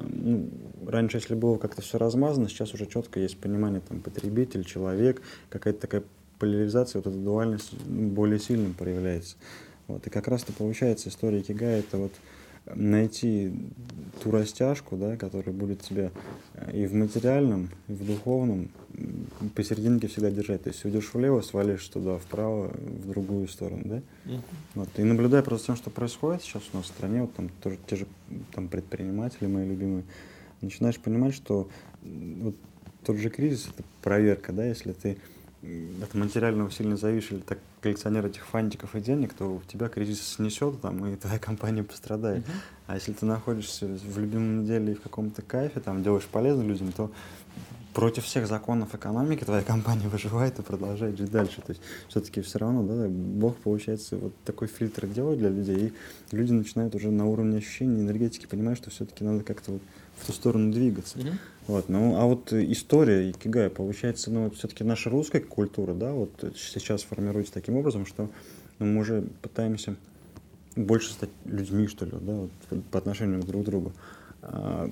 ну, 0.09 0.49
раньше, 0.87 1.17
если 1.19 1.35
было 1.35 1.59
как-то 1.59 1.83
все 1.83 1.99
размазано, 1.99 2.49
сейчас 2.49 2.75
уже 2.75 2.87
четко 2.87 3.21
есть 3.21 3.39
понимание 3.39 3.81
там 3.81 4.01
потребитель, 4.01 4.65
человек, 4.65 5.23
какая-то 5.51 5.81
такая 5.81 6.03
поляризация, 6.39 7.01
вот 7.01 7.07
эта 7.07 7.17
дуальность 7.17 7.73
более 7.85 8.39
сильно 8.39 8.73
проявляется. 8.75 9.37
Вот. 9.89 10.07
И 10.07 10.11
как 10.11 10.29
раз-то 10.29 10.53
получается 10.53 11.09
история 11.09 11.43
Кигая 11.43 11.81
это 11.81 11.97
вот 11.97 12.13
найти 12.67 13.53
ту 14.23 14.31
растяжку, 14.31 14.97
да, 14.97 15.17
которая 15.17 15.55
будет 15.55 15.83
тебя 15.83 16.11
э, 16.55 16.83
и 16.83 16.87
в 16.87 16.95
материальном, 16.95 17.71
и 17.89 17.93
в 17.93 18.07
духовном 18.07 18.71
посерединке 19.55 20.07
всегда 20.07 20.31
держать. 20.31 20.63
То 20.63 20.71
есть 20.71 20.85
уйдешь 20.85 21.13
влево, 21.13 21.41
свалишь 21.41 21.87
туда, 21.89 22.19
вправо, 22.19 22.69
в 22.69 23.09
другую 23.09 23.49
сторону, 23.49 23.83
да? 23.85 23.97
Mm-hmm. 24.25 24.41
Вот. 24.75 24.89
И 24.97 25.03
наблюдая 25.03 25.43
просто 25.43 25.69
тем, 25.69 25.77
что 25.77 25.91
происходит 25.91 26.43
сейчас 26.43 26.63
у 26.73 26.77
нас 26.77 26.87
в 26.87 26.89
стране, 26.89 27.23
вот 27.23 27.35
там 27.35 27.49
тоже 27.63 27.79
те 27.87 27.97
же 27.97 28.07
там, 28.55 28.69
предприниматели 28.69 29.47
мои 29.47 29.67
любимые, 29.67 30.05
начинаешь 30.61 30.99
понимать, 30.99 31.35
что 31.35 31.69
вот 32.03 32.55
тот 33.05 33.17
же 33.17 33.31
кризис— 33.31 33.69
это 33.75 33.83
проверка, 34.03 34.53
да, 34.53 34.65
если 34.65 34.93
ты 34.93 35.19
от 36.03 36.15
материального 36.15 36.71
сильно 36.71 36.97
зависишь, 36.97 37.33
или 37.33 37.41
так 37.41 37.59
коллекционер 37.83 38.25
этих 38.27 38.47
фантиков 38.47 38.95
и 38.95 39.01
денег, 39.01 39.35
то 39.35 39.57
у 39.57 39.61
тебя 39.63 39.89
кризис 39.89 40.23
снесет, 40.23 40.81
там, 40.81 41.05
и 41.07 41.17
твоя 41.17 41.39
компания 41.39 41.83
пострадает. 41.83 42.47
Uh-huh. 42.47 42.61
А 42.87 42.95
если 42.95 43.13
ты 43.13 43.27
находишься 43.27 43.87
в 43.87 44.19
любимом 44.19 44.65
деле 44.65 44.93
и 44.93 44.95
в 44.95 45.01
каком-то 45.01 45.43
кайфе, 45.43 45.81
там, 45.81 46.03
делаешь 46.03 46.27
полезно 46.27 46.63
людям, 46.63 46.93
то 46.93 47.11
против 47.93 48.25
всех 48.25 48.47
законов 48.47 48.95
экономики 48.95 49.45
твоя 49.45 49.63
компания 49.63 50.09
выживает 50.13 50.59
и 50.59 50.63
продолжает 50.63 51.19
жить 51.19 51.31
дальше. 51.31 51.61
То 51.61 51.73
есть 51.73 51.83
все-таки 52.09 52.41
все 52.41 52.59
равно, 52.59 52.83
да, 52.83 53.09
Бог, 53.09 53.57
получается, 53.57 54.17
вот 54.17 54.33
такой 54.45 54.69
фильтр 54.69 55.07
делает 55.07 55.39
для 55.39 55.51
людей, 55.51 55.93
и 56.31 56.37
люди 56.37 56.53
начинают 56.53 56.95
уже 56.95 57.11
на 57.11 57.27
уровне 57.27 57.59
ощущений, 57.59 58.01
энергетики 58.01 58.47
понимать, 58.47 58.79
что 58.79 58.91
все-таки 58.91 59.25
надо 59.25 59.45
как-то 59.45 59.73
вот 59.73 59.83
в 60.19 60.27
ту 60.27 60.33
сторону 60.33 60.73
двигаться. 60.73 61.19
Mm-hmm. 61.19 61.39
Вот, 61.69 61.89
ну, 61.89 62.17
а 62.17 62.27
вот 62.27 62.53
история 62.53 63.31
икигай, 63.31 63.71
получается, 63.71 64.31
ну, 64.33 64.45
вот 64.45 64.57
все-таки 64.57 64.83
наша 64.83 65.11
русская 65.11 65.41
культура, 65.41 65.95
да, 65.95 66.13
вот 66.13 66.31
сейчас 66.57 67.03
формируется 67.03 67.53
таким 67.53 67.77
образом, 67.77 68.05
что 68.05 68.29
ну, 68.79 68.87
мы 68.87 69.01
уже 69.01 69.23
пытаемся 69.43 69.97
больше 70.75 71.13
стать 71.13 71.31
людьми, 71.45 71.87
что 71.87 72.05
ли, 72.05 72.13
да, 72.21 72.33
вот, 72.33 72.51
по 72.91 72.99
отношению 72.99 73.43
друг 73.43 73.63
к 73.63 73.67
другу. 73.67 73.93
А, 74.45 74.91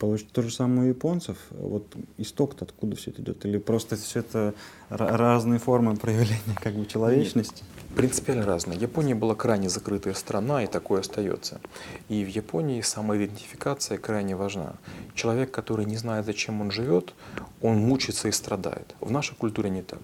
получить 0.00 0.32
то 0.32 0.42
же 0.42 0.50
самое 0.50 0.86
у 0.86 0.88
японцев. 0.88 1.38
Вот 1.50 1.86
исток-то 2.16 2.64
откуда 2.64 2.96
все 2.96 3.10
это 3.10 3.22
идет? 3.22 3.46
Или 3.46 3.58
просто 3.58 3.94
все 3.94 4.20
это 4.20 4.54
разные 4.90 5.58
формы 5.58 5.96
проявления 5.96 6.56
как 6.60 6.74
бы 6.74 6.86
человечности? 6.86 7.64
Принципиально 7.96 8.46
разные. 8.46 8.78
Япония 8.78 9.14
была 9.14 9.34
крайне 9.34 9.68
закрытая 9.68 10.14
страна, 10.14 10.62
и 10.62 10.66
такое 10.66 11.00
остается. 11.00 11.60
И 12.08 12.24
в 12.24 12.28
Японии 12.28 12.80
самоидентификация 12.80 13.98
крайне 13.98 14.36
важна. 14.36 14.74
Человек, 15.14 15.50
который 15.50 15.84
не 15.84 15.96
знает, 15.96 16.24
зачем 16.24 16.60
он 16.60 16.70
живет, 16.70 17.14
он 17.60 17.78
мучится 17.78 18.28
и 18.28 18.32
страдает. 18.32 18.94
В 19.00 19.10
нашей 19.10 19.34
культуре 19.34 19.68
не 19.70 19.82
так. 19.82 19.98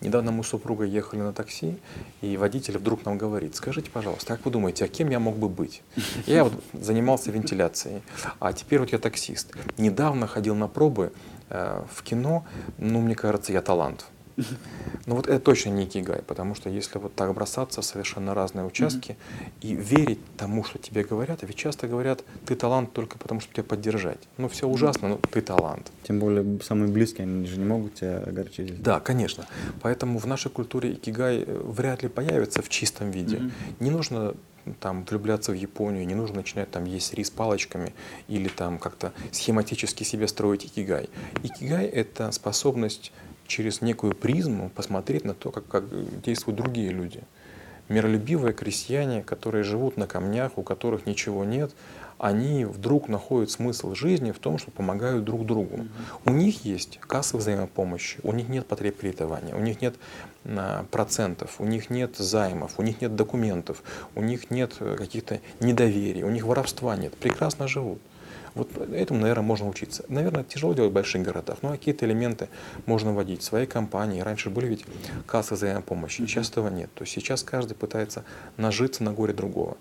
Недавно 0.00 0.32
мы 0.32 0.42
с 0.42 0.48
супругой 0.48 0.88
ехали 0.88 1.20
на 1.20 1.32
такси, 1.32 1.76
и 2.22 2.36
водитель 2.36 2.78
вдруг 2.78 3.04
нам 3.04 3.18
говорит, 3.18 3.56
скажите, 3.56 3.90
пожалуйста, 3.90 4.36
как 4.36 4.46
вы 4.46 4.50
думаете, 4.50 4.86
а 4.86 4.88
кем 4.88 5.10
я 5.10 5.18
мог 5.18 5.36
бы 5.36 5.48
быть? 5.48 5.82
Я 6.26 6.44
вот 6.44 6.54
занимался 6.72 7.30
вентиляцией, 7.30 8.02
а 8.38 8.52
теперь 8.52 8.78
вот 8.78 8.90
я 8.92 8.98
таксист. 8.98 9.52
Недавно 9.76 10.26
ходил 10.26 10.54
на 10.54 10.68
пробы 10.68 11.12
э, 11.50 11.82
в 11.92 12.02
кино, 12.02 12.46
ну, 12.78 13.00
мне 13.00 13.14
кажется, 13.14 13.52
я 13.52 13.60
талант. 13.60 14.06
Ну 15.06 15.16
вот 15.16 15.26
это 15.26 15.38
точно 15.38 15.70
не 15.70 15.86
кигай, 15.86 16.22
потому 16.22 16.54
что 16.54 16.70
если 16.70 16.98
вот 16.98 17.14
так 17.14 17.32
бросаться 17.34 17.82
в 17.82 17.84
совершенно 17.84 18.34
разные 18.34 18.64
участки 18.64 19.12
mm-hmm. 19.12 19.68
и 19.68 19.74
верить 19.74 20.18
тому, 20.36 20.64
что 20.64 20.78
тебе 20.78 21.04
говорят, 21.04 21.42
а 21.42 21.46
ведь 21.46 21.56
часто 21.56 21.86
говорят, 21.88 22.24
ты 22.46 22.54
талант 22.54 22.92
только 22.92 23.18
потому, 23.18 23.40
что 23.40 23.52
тебя 23.52 23.64
поддержать. 23.64 24.18
Ну 24.38 24.48
все 24.48 24.66
ужасно, 24.66 25.08
но 25.08 25.16
ты 25.18 25.40
талант. 25.40 25.92
Тем 26.04 26.20
более 26.20 26.60
самые 26.60 26.90
близкие, 26.90 27.24
они 27.24 27.46
же 27.46 27.58
не 27.58 27.66
могут 27.66 27.96
тебя 27.96 28.18
огорчить. 28.18 28.82
Да, 28.82 29.00
конечно. 29.00 29.46
Поэтому 29.82 30.18
в 30.18 30.26
нашей 30.26 30.50
культуре 30.50 30.92
икигай 30.92 31.44
э, 31.46 31.60
вряд 31.64 32.02
ли 32.02 32.08
появится 32.08 32.62
в 32.62 32.68
чистом 32.68 33.10
виде. 33.10 33.36
Mm-hmm. 33.36 33.52
Не 33.80 33.90
нужно 33.90 34.34
там 34.80 35.04
влюбляться 35.04 35.52
в 35.52 35.54
Японию, 35.54 36.06
не 36.06 36.14
нужно 36.14 36.36
начинать 36.36 36.70
там 36.70 36.84
есть 36.84 37.12
рис 37.14 37.30
палочками 37.30 37.92
или 38.28 38.48
там 38.48 38.78
как-то 38.78 39.12
схематически 39.30 40.04
себе 40.04 40.28
строить 40.28 40.64
икигай. 40.66 41.08
Икигай— 41.42 41.84
это 41.86 42.32
способность 42.32 43.12
через 43.46 43.80
некую 43.80 44.14
призму 44.14 44.70
посмотреть 44.70 45.24
на 45.24 45.34
то, 45.34 45.50
как, 45.50 45.66
как 45.66 45.84
действуют 46.22 46.58
другие 46.58 46.90
люди. 46.90 47.20
Миролюбивые 47.88 48.54
крестьяне, 48.54 49.22
которые 49.22 49.62
живут 49.62 49.96
на 49.98 50.06
камнях, 50.06 50.56
у 50.56 50.62
которых 50.62 51.06
ничего 51.06 51.44
нет, 51.44 51.72
они 52.18 52.64
вдруг 52.64 53.08
находят 53.08 53.50
смысл 53.50 53.94
жизни 53.94 54.32
в 54.32 54.38
том, 54.38 54.56
что 54.56 54.70
помогают 54.70 55.24
друг 55.24 55.44
другу. 55.44 55.76
Mm-hmm. 55.76 55.88
У 56.24 56.30
них 56.30 56.64
есть 56.64 56.98
кассы 57.00 57.36
взаимопомощи, 57.36 58.18
у 58.22 58.32
них 58.32 58.48
нет 58.48 58.66
потреб 58.66 58.98
кредитования, 58.98 59.54
у 59.54 59.60
них 59.60 59.82
нет 59.82 59.96
а, 60.44 60.86
процентов, 60.90 61.56
у 61.58 61.64
них 61.64 61.90
нет 61.90 62.16
займов, 62.16 62.78
у 62.78 62.82
них 62.82 63.00
нет 63.02 63.14
документов, 63.16 63.82
у 64.14 64.22
них 64.22 64.50
нет 64.50 64.74
э, 64.80 64.96
каких-то 64.96 65.40
недоверий, 65.60 66.22
у 66.22 66.30
них 66.30 66.44
воровства 66.44 66.96
нет, 66.96 67.14
прекрасно 67.16 67.68
живут. 67.68 68.00
Вот 68.54 68.70
этому, 68.92 69.20
наверное, 69.20 69.44
можно 69.44 69.68
учиться. 69.68 70.04
Наверное, 70.08 70.44
тяжело 70.44 70.74
делать 70.74 70.92
в 70.92 70.94
больших 70.94 71.22
городах, 71.22 71.58
но 71.62 71.70
какие-то 71.70 72.06
элементы 72.06 72.48
можно 72.86 73.12
вводить 73.12 73.40
в 73.40 73.44
своей 73.44 73.66
компании. 73.66 74.20
Раньше 74.20 74.50
были 74.50 74.66
ведь 74.66 74.84
кассы 75.26 75.54
взаимопомощи, 75.54 76.22
сейчас 76.22 76.50
этого 76.50 76.68
нет. 76.68 76.90
То 76.94 77.02
есть 77.02 77.12
сейчас 77.12 77.42
каждый 77.42 77.74
пытается 77.74 78.24
нажиться 78.56 79.02
на 79.02 79.12
горе 79.12 79.32
другого. 79.32 79.76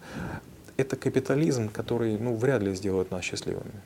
Это 0.75 0.95
капитализм, 0.95 1.69
который 1.69 2.17
ну, 2.17 2.35
вряд 2.35 2.63
ли 2.63 2.73
сделает 2.73 3.11
нас 3.11 3.23
счастливыми. 3.23 3.81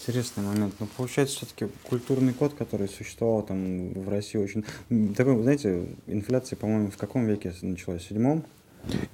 Интересный 0.00 0.44
момент. 0.44 0.74
Но 0.78 0.86
получается, 0.96 1.36
все-таки 1.36 1.66
культурный 1.88 2.34
код, 2.34 2.54
который 2.54 2.88
существовал 2.88 3.42
там 3.42 3.94
в 3.94 4.08
России 4.08 4.38
очень... 4.38 4.64
Такой, 5.14 5.42
знаете, 5.42 5.88
инфляция, 6.06 6.56
по-моему, 6.56 6.90
в 6.90 6.96
каком 6.96 7.26
веке 7.26 7.52
началась? 7.62 8.02
В 8.02 8.08
седьмом? 8.08 8.44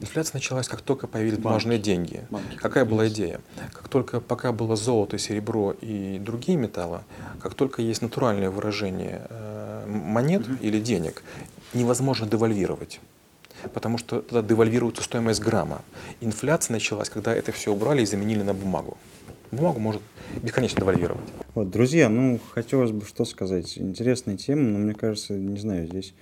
Инфляция 0.00 0.34
началась, 0.34 0.68
как 0.68 0.80
только 0.80 1.06
появились 1.06 1.38
Банки. 1.38 1.44
бумажные 1.44 1.78
деньги. 1.78 2.24
Банки. 2.30 2.56
Какая 2.56 2.84
была 2.84 3.08
идея? 3.08 3.40
Как 3.72 3.88
только 3.88 4.20
пока 4.20 4.52
было 4.52 4.76
золото, 4.76 5.18
серебро 5.18 5.72
и 5.80 6.18
другие 6.18 6.58
металлы, 6.58 7.00
как 7.40 7.54
только 7.54 7.82
есть 7.82 8.02
натуральное 8.02 8.50
выражение 8.50 9.26
э, 9.28 9.84
монет 9.86 10.42
угу. 10.42 10.56
или 10.60 10.80
денег, 10.80 11.22
невозможно 11.74 12.26
девальвировать. 12.26 13.00
Потому 13.74 13.98
что 13.98 14.22
тогда 14.22 14.46
девальвируется 14.46 15.02
стоимость 15.02 15.40
грамма. 15.40 15.82
Инфляция 16.20 16.74
началась, 16.74 17.10
когда 17.10 17.34
это 17.34 17.52
все 17.52 17.72
убрали 17.72 18.02
и 18.02 18.06
заменили 18.06 18.42
на 18.42 18.54
бумагу. 18.54 18.96
Бумагу 19.50 19.80
может 19.80 20.02
бесконечно 20.42 20.80
девальвировать. 20.80 21.28
Вот, 21.54 21.70
друзья, 21.70 22.08
ну, 22.08 22.38
хотелось 22.52 22.92
бы 22.92 23.04
что 23.04 23.24
сказать. 23.24 23.76
Интересная 23.76 24.36
тема, 24.36 24.62
но 24.62 24.78
мне 24.78 24.94
кажется, 24.94 25.34
не 25.34 25.58
знаю, 25.58 25.88
здесь 25.88 26.14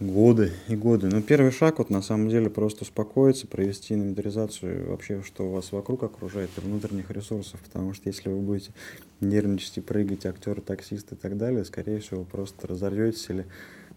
годы 0.00 0.52
и 0.68 0.76
годы. 0.76 1.08
Но 1.08 1.22
первый 1.22 1.52
шаг 1.52 1.78
вот 1.78 1.90
на 1.90 2.02
самом 2.02 2.28
деле 2.28 2.50
просто 2.50 2.82
успокоиться, 2.82 3.46
провести 3.46 3.94
инвентаризацию 3.94 4.90
вообще, 4.90 5.22
что 5.22 5.46
у 5.46 5.52
вас 5.52 5.72
вокруг 5.72 6.02
окружает, 6.02 6.50
и 6.56 6.60
внутренних 6.60 7.10
ресурсов, 7.10 7.60
потому 7.60 7.94
что 7.94 8.08
если 8.08 8.28
вы 8.28 8.40
будете 8.40 8.72
нервничать 9.20 9.78
и 9.78 9.80
прыгать, 9.80 10.26
актер, 10.26 10.60
таксист 10.60 11.12
и 11.12 11.16
так 11.16 11.36
далее, 11.36 11.64
скорее 11.64 12.00
всего, 12.00 12.24
просто 12.24 12.66
разорветесь 12.66 13.28
или 13.30 13.46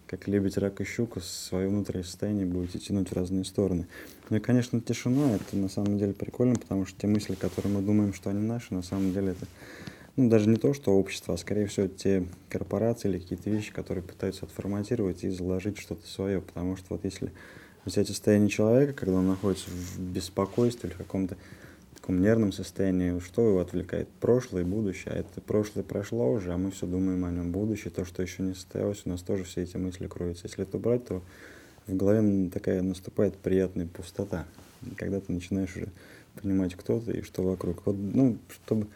как 0.05 0.27
лебедь, 0.27 0.57
рак 0.57 0.79
и 0.79 0.85
щука, 0.85 1.19
свое 1.19 1.67
внутреннее 1.67 2.05
состояние 2.05 2.45
будете 2.45 2.79
тянуть 2.79 3.09
в 3.09 3.13
разные 3.13 3.43
стороны. 3.43 3.87
Ну 4.29 4.37
и, 4.37 4.39
конечно, 4.39 4.79
тишина, 4.79 5.35
это 5.35 5.57
на 5.57 5.67
самом 5.67 5.97
деле 5.97 6.13
прикольно, 6.13 6.55
потому 6.55 6.85
что 6.85 6.99
те 6.99 7.07
мысли, 7.07 7.35
которые 7.35 7.73
мы 7.73 7.81
думаем, 7.81 8.13
что 8.13 8.29
они 8.29 8.41
наши, 8.41 8.73
на 8.73 8.83
самом 8.83 9.11
деле 9.11 9.31
это 9.31 9.45
ну, 10.17 10.29
даже 10.29 10.49
не 10.49 10.57
то, 10.57 10.73
что 10.73 10.97
общество, 10.97 11.35
а 11.35 11.37
скорее 11.37 11.67
всего 11.67 11.87
те 11.87 12.25
корпорации 12.49 13.07
или 13.07 13.19
какие-то 13.19 13.49
вещи, 13.51 13.71
которые 13.71 14.03
пытаются 14.03 14.45
отформатировать 14.45 15.23
и 15.23 15.29
заложить 15.29 15.77
что-то 15.77 16.07
свое. 16.07 16.41
Потому 16.41 16.75
что 16.75 16.87
вот 16.89 17.05
если 17.05 17.31
взять 17.85 18.07
состояние 18.07 18.49
человека, 18.49 18.93
когда 18.93 19.17
он 19.17 19.27
находится 19.27 19.69
в 19.69 19.99
беспокойстве 19.99 20.89
или 20.89 20.95
в 20.95 20.97
каком-то 20.97 21.37
таком 21.93 22.19
нервном 22.19 22.51
состоянии, 22.51 23.19
что 23.19 23.47
его 23.47 23.59
отвлекает? 23.59 24.09
Прошлое 24.19 24.63
и 24.63 24.65
будущее. 24.65 25.13
А 25.13 25.17
это 25.19 25.39
прошлое 25.39 25.83
прошло 25.83 26.31
уже, 26.31 26.51
а 26.51 26.57
мы 26.57 26.71
все 26.71 26.87
думаем 26.87 27.23
о 27.23 27.29
нем. 27.29 27.51
Будущее, 27.51 27.91
то, 27.91 28.03
что 28.03 28.23
еще 28.23 28.41
не 28.41 28.55
состоялось, 28.55 29.03
у 29.05 29.09
нас 29.09 29.21
тоже 29.21 29.43
все 29.43 29.61
эти 29.61 29.77
мысли 29.77 30.07
кроются. 30.07 30.47
Если 30.47 30.63
это 30.63 30.79
брать, 30.79 31.05
то 31.05 31.21
в 31.85 31.95
голове 31.95 32.49
такая 32.49 32.81
наступает 32.81 33.35
приятная 33.37 33.85
пустота. 33.85 34.47
Когда 34.95 35.19
ты 35.19 35.31
начинаешь 35.31 35.75
уже 35.75 35.89
понимать, 36.41 36.73
кто 36.73 36.99
ты 36.99 37.19
и 37.19 37.21
что 37.21 37.43
вокруг. 37.43 37.85
Вот, 37.85 37.95
ну, 37.95 38.37
чтобы 38.65 38.87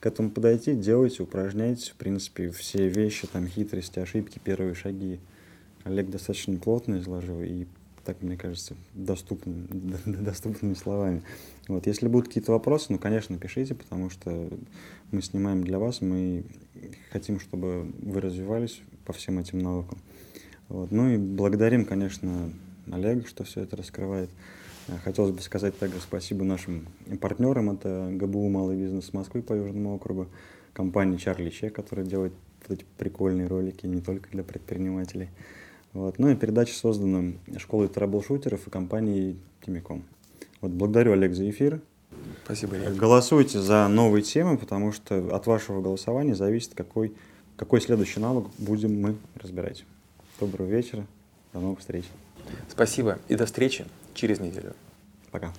к 0.00 0.06
этому 0.06 0.30
подойти, 0.30 0.74
делайте, 0.74 1.22
упражняйтесь. 1.22 1.90
В 1.90 1.94
принципе, 1.94 2.50
все 2.50 2.88
вещи, 2.88 3.26
там, 3.26 3.46
хитрости, 3.46 3.98
ошибки, 3.98 4.40
первые 4.42 4.74
шаги 4.74 5.20
Олег 5.84 6.10
достаточно 6.10 6.56
плотно 6.58 6.98
изложил 6.98 7.42
и 7.42 7.66
так, 8.04 8.22
мне 8.22 8.36
кажется, 8.36 8.74
доступным, 8.94 9.68
доступными 10.06 10.74
словами. 10.74 11.22
Вот, 11.68 11.86
если 11.86 12.08
будут 12.08 12.28
какие-то 12.28 12.52
вопросы, 12.52 12.86
ну, 12.90 12.98
конечно, 12.98 13.38
пишите, 13.38 13.74
потому 13.74 14.10
что 14.10 14.48
мы 15.12 15.22
снимаем 15.22 15.62
для 15.62 15.78
вас, 15.78 16.00
мы 16.00 16.44
хотим, 17.12 17.38
чтобы 17.38 17.92
вы 18.00 18.20
развивались 18.20 18.80
по 19.04 19.12
всем 19.12 19.38
этим 19.38 19.58
навыкам. 19.58 19.98
Вот. 20.68 20.90
Ну 20.90 21.10
и 21.10 21.18
благодарим, 21.18 21.84
конечно, 21.84 22.50
Олега, 22.90 23.26
что 23.26 23.44
все 23.44 23.62
это 23.62 23.76
раскрывает. 23.76 24.30
Э, 24.90 24.98
хотелось 25.04 25.32
бы 25.32 25.40
сказать 25.40 25.78
также 25.78 26.00
спасибо 26.00 26.44
нашим 26.44 26.86
партнерам. 27.20 27.70
Это 27.70 28.08
ГБУ 28.12 28.48
«Малый 28.48 28.76
бизнес 28.76 29.12
Москвы» 29.12 29.42
по 29.42 29.54
Южному 29.54 29.94
округу, 29.94 30.26
компания 30.72 31.18
Чарли 31.18 31.50
Че, 31.50 31.70
которая 31.70 32.06
делает 32.06 32.32
вот 32.66 32.78
эти 32.78 32.86
прикольные 32.98 33.46
ролики 33.46 33.86
не 33.86 34.00
только 34.00 34.28
для 34.30 34.42
предпринимателей. 34.42 35.28
Вот. 35.92 36.18
Ну 36.18 36.30
и 36.30 36.36
передача 36.36 36.74
создана 36.74 37.32
школой 37.58 37.88
трэблшутеров 37.88 38.66
и 38.66 38.70
компанией 38.70 39.36
Тимиком. 39.64 40.04
Вот 40.60 40.72
благодарю, 40.72 41.12
Олег, 41.12 41.34
за 41.34 41.48
эфир. 41.50 41.80
Спасибо, 42.44 42.76
Илья. 42.76 42.90
Голосуйте 42.90 43.60
за 43.60 43.88
новые 43.88 44.22
темы, 44.22 44.58
потому 44.58 44.92
что 44.92 45.34
от 45.34 45.46
вашего 45.46 45.80
голосования 45.80 46.34
зависит, 46.34 46.74
какой, 46.74 47.14
какой 47.56 47.80
следующий 47.80 48.20
навык 48.20 48.46
будем 48.58 49.00
мы 49.00 49.16
разбирать. 49.36 49.84
Доброго 50.38 50.68
вечера, 50.68 51.06
до 51.52 51.60
новых 51.60 51.80
встреч. 51.80 52.04
Спасибо 52.68 53.18
и 53.28 53.36
до 53.36 53.46
встречи 53.46 53.84
через 54.14 54.40
неделю. 54.40 54.74
Пока. 55.30 55.52